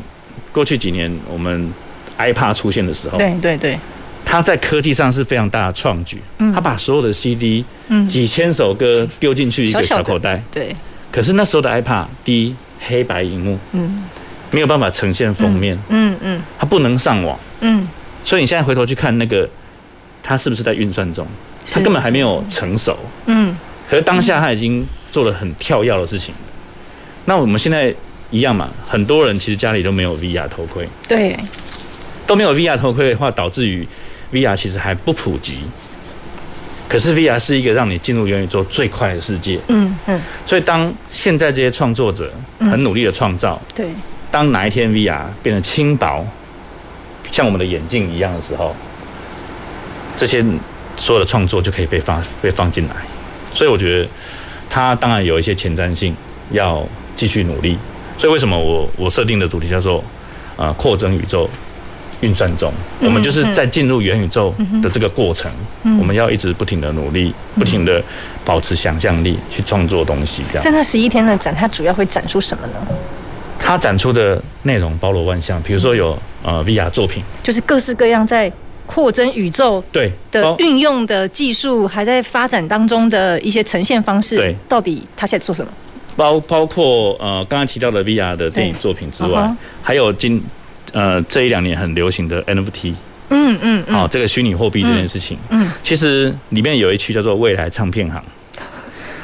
[0.52, 1.74] 过去几年，我们
[2.20, 3.80] iPad 出现的时候，对对对。
[4.26, 6.22] 他在科技上是非常大的创举，
[6.54, 7.64] 他把所有的 CD，
[8.08, 10.76] 几千首歌丢进去一个小口袋，对。
[11.12, 14.04] 可是那时候的 iPad，第一黑白荧幕，嗯，
[14.50, 17.88] 没有办法呈现封面，嗯嗯，它不能上网，嗯，
[18.24, 19.48] 所以你现在回头去看那个，
[20.24, 21.28] 它是不是在运算中？
[21.72, 22.98] 它根本还没有成熟，
[23.28, 23.56] 嗯。
[23.88, 26.34] 可是当下他已经做了很跳跃的事情。
[27.26, 27.94] 那我们现在
[28.32, 31.38] 一样嘛，很多人其实家里都没有 VR 头盔，对，
[32.26, 33.88] 都没有 VR 头盔的话，导致于。
[34.34, 35.60] VR 其实还不普及，
[36.90, 39.60] 可是 VR 是一个让你进入元宇宙最快的世界。
[39.68, 40.20] 嗯嗯。
[40.46, 43.86] 所以当现在这些创作者很努力的创造，对。
[44.32, 46.26] 当哪一天 VR 变得轻薄，
[47.32, 48.76] 像我们的眼镜一样的时候，
[50.18, 50.44] 这些
[50.98, 52.96] 所有的创作就可以被放被放进来。
[53.54, 54.10] 所以我觉得
[54.68, 56.16] 它当然有一些前瞻性，
[56.52, 56.84] 要
[57.16, 57.78] 继续努力。
[58.18, 60.04] 所以为什么我我设定的主题叫做
[60.58, 61.48] 呃扩增宇宙。
[62.24, 62.72] 运算中，
[63.02, 65.52] 我们就是在进入元宇宙的这个过程，
[66.00, 68.02] 我们要一直不停的努力，不停的
[68.46, 70.42] 保持想象力去创作东西。
[70.48, 72.74] 这样，在那十一天的展，它主要会展出什么呢？
[73.60, 78.52] 它展出的内容包罗万象，比如说有呃 VR 作品，就是各式各样在
[78.86, 84.38] 扩增宇宙对的运用的技术还在发展当中的一些呈现方式。
[84.38, 85.72] 对，到底它现在做什么？
[86.16, 90.42] 包包括呃刚刚提到的 VR 的电影作品之外，还有今。
[90.94, 92.94] 呃，这一两年很流行的 NFT，
[93.30, 93.96] 嗯嗯，好、嗯。
[94.04, 95.72] 哦，这个虚拟货币这件事情，嗯，嗯。
[95.84, 98.24] 其实里面有一区叫做未来唱片行，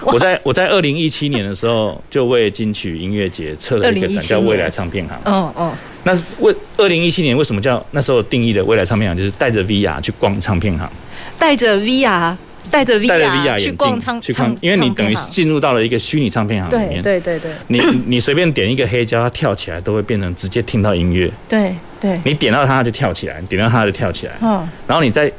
[0.01, 5.17] 我在我在二零一七年的时候，就为金曲音乐节策了一个展，叫未来唱片行。
[5.26, 5.72] 嗯嗯。
[6.03, 10.89] 那为二零一七年为什么叫那时候定义的未来唱片行，就是带着 VR 去逛唱片行，
[11.38, 12.36] 带着 VR。
[12.72, 17.01] 戴着 VR 去逛唱去看，因为你等于进入到了一个虚拟唱片行里面。
[17.01, 17.51] 对对对对。
[17.67, 21.30] 你你随便点一个黑胶，它跳起来都会变成直接听到音乐。
[21.47, 22.20] 对对。
[22.24, 24.34] 你点到它就跳起来，点到它就跳起来。
[24.41, 24.67] 嗯。
[24.88, 25.32] 然后你再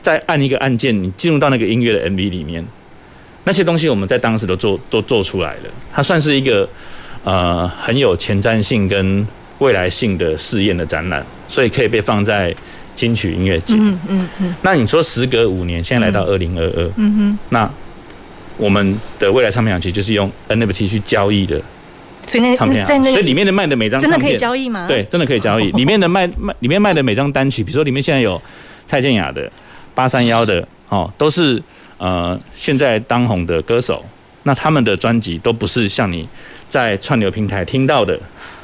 [0.00, 2.64] 再按一个按键，你进入到那个音乐的 MV 里面，
[3.44, 5.70] 那些东西我们在当时都做都做出来了。
[5.92, 6.68] 它算是一个
[7.24, 9.26] 呃很有前瞻性跟
[9.58, 12.54] 未来性的试验的展览，所以可以被放在。
[12.96, 14.54] 金曲音乐节，嗯嗯嗯。
[14.62, 17.38] 那你说时隔五年，现在来到二零二二，嗯哼。
[17.50, 17.70] 那
[18.56, 21.60] 我们的未来唱片行其实就是用 NFT 去交易的，
[22.26, 24.86] 所以那唱片在那，所以里面的卖的每张真的可以交易吗？
[24.88, 25.70] 对，真的可以交易。
[25.78, 28.40] 里面的卖卖里面卖的每张单曲，比如说里面现在有
[28.86, 29.48] 蔡健雅的、
[29.94, 31.62] 八三幺的，哦，都是
[31.98, 34.02] 呃现在当红的歌手。
[34.44, 36.26] 那他们的专辑都不是像你
[36.68, 38.18] 在串流平台听到的，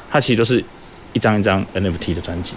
[0.09, 0.63] 它其实都是。
[1.13, 2.55] 一张一张 NFT 的专辑，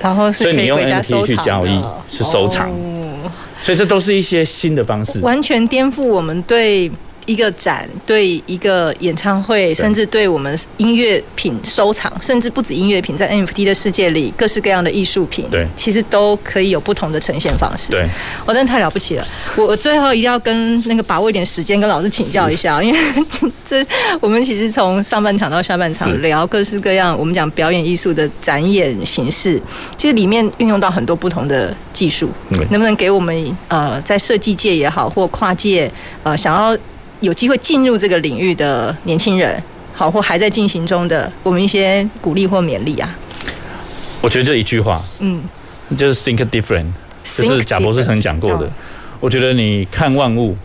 [0.00, 3.30] 然后所以你用 NFT 去交易是收藏，哦，
[3.62, 6.90] 所以这都是一些新的方式，完全颠覆我们对。
[7.26, 17.90] 一个展，对一个演唱会，甚至对我们音乐品收藏，甚至不止音乐品，在 NFT 的世界里，各式各样的艺术品，对，其实都可以有不同的呈现方式。
[17.90, 18.08] 对，
[18.44, 19.26] 我真的太了不起了。
[19.56, 22.98] 我我最后一定要跟那个把握一点时间，跟老师请教一下，因为
[23.64, 23.86] 这
[24.20, 29.60] 我们其实从上半场到下半场聊各式各样，我们讲表演艺术的展演形式，
[29.96, 32.28] 其实里面运用到很多不同的技术，
[32.70, 35.90] 能不能给我们呃在设计界也好，或跨界
[36.24, 36.76] 呃想要。
[37.22, 39.62] 有机会进入这个领域的年轻人，
[39.94, 43.16] 好，或还在进行中的，我们一些鼓励或勉励啊。
[44.20, 45.40] 我觉得这一句话，嗯，
[45.96, 46.86] 就是 think different，
[47.36, 48.70] 就是贾博士曾讲过的。
[49.20, 50.56] 我觉得你看万物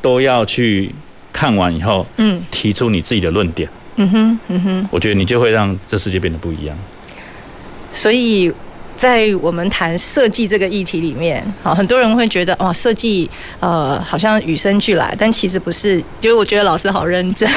[0.00, 0.92] 都要去
[1.32, 3.68] 看完以后，嗯，提出你自己的论点。
[3.96, 6.76] 嗯哼，嗯哼，我觉得你就会让这世界变得不一样。
[7.92, 8.50] 所以。
[8.96, 13.28] 在我们谈设计这个议题里面，好，很多人会觉得哦，设计
[13.60, 16.02] 呃好像与生俱来，但其实不是。
[16.20, 17.50] 因为我觉得老师好认真，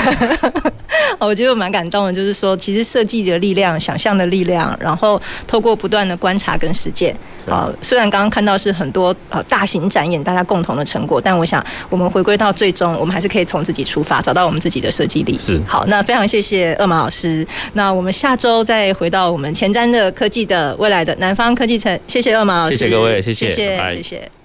[1.19, 2.13] 我觉得我蛮感动的。
[2.13, 15.37] 就是说，其实设计的力量、想象的力量，然后透过不断的观察跟实践，好，虽然刚刚看到是很多呃大型展演大家共同的成果，但我想我们回归到最终，我们还是可以从自己出发，找到我们自己的设计力。
[15.37, 17.45] 是好，那非常谢谢二毛老师。
[17.73, 24.44] 那我们下周再回到我们前瞻的科技的未来的南方科技城，谢谢二毛老师，谢谢各位，谢谢，谢谢，谢谢。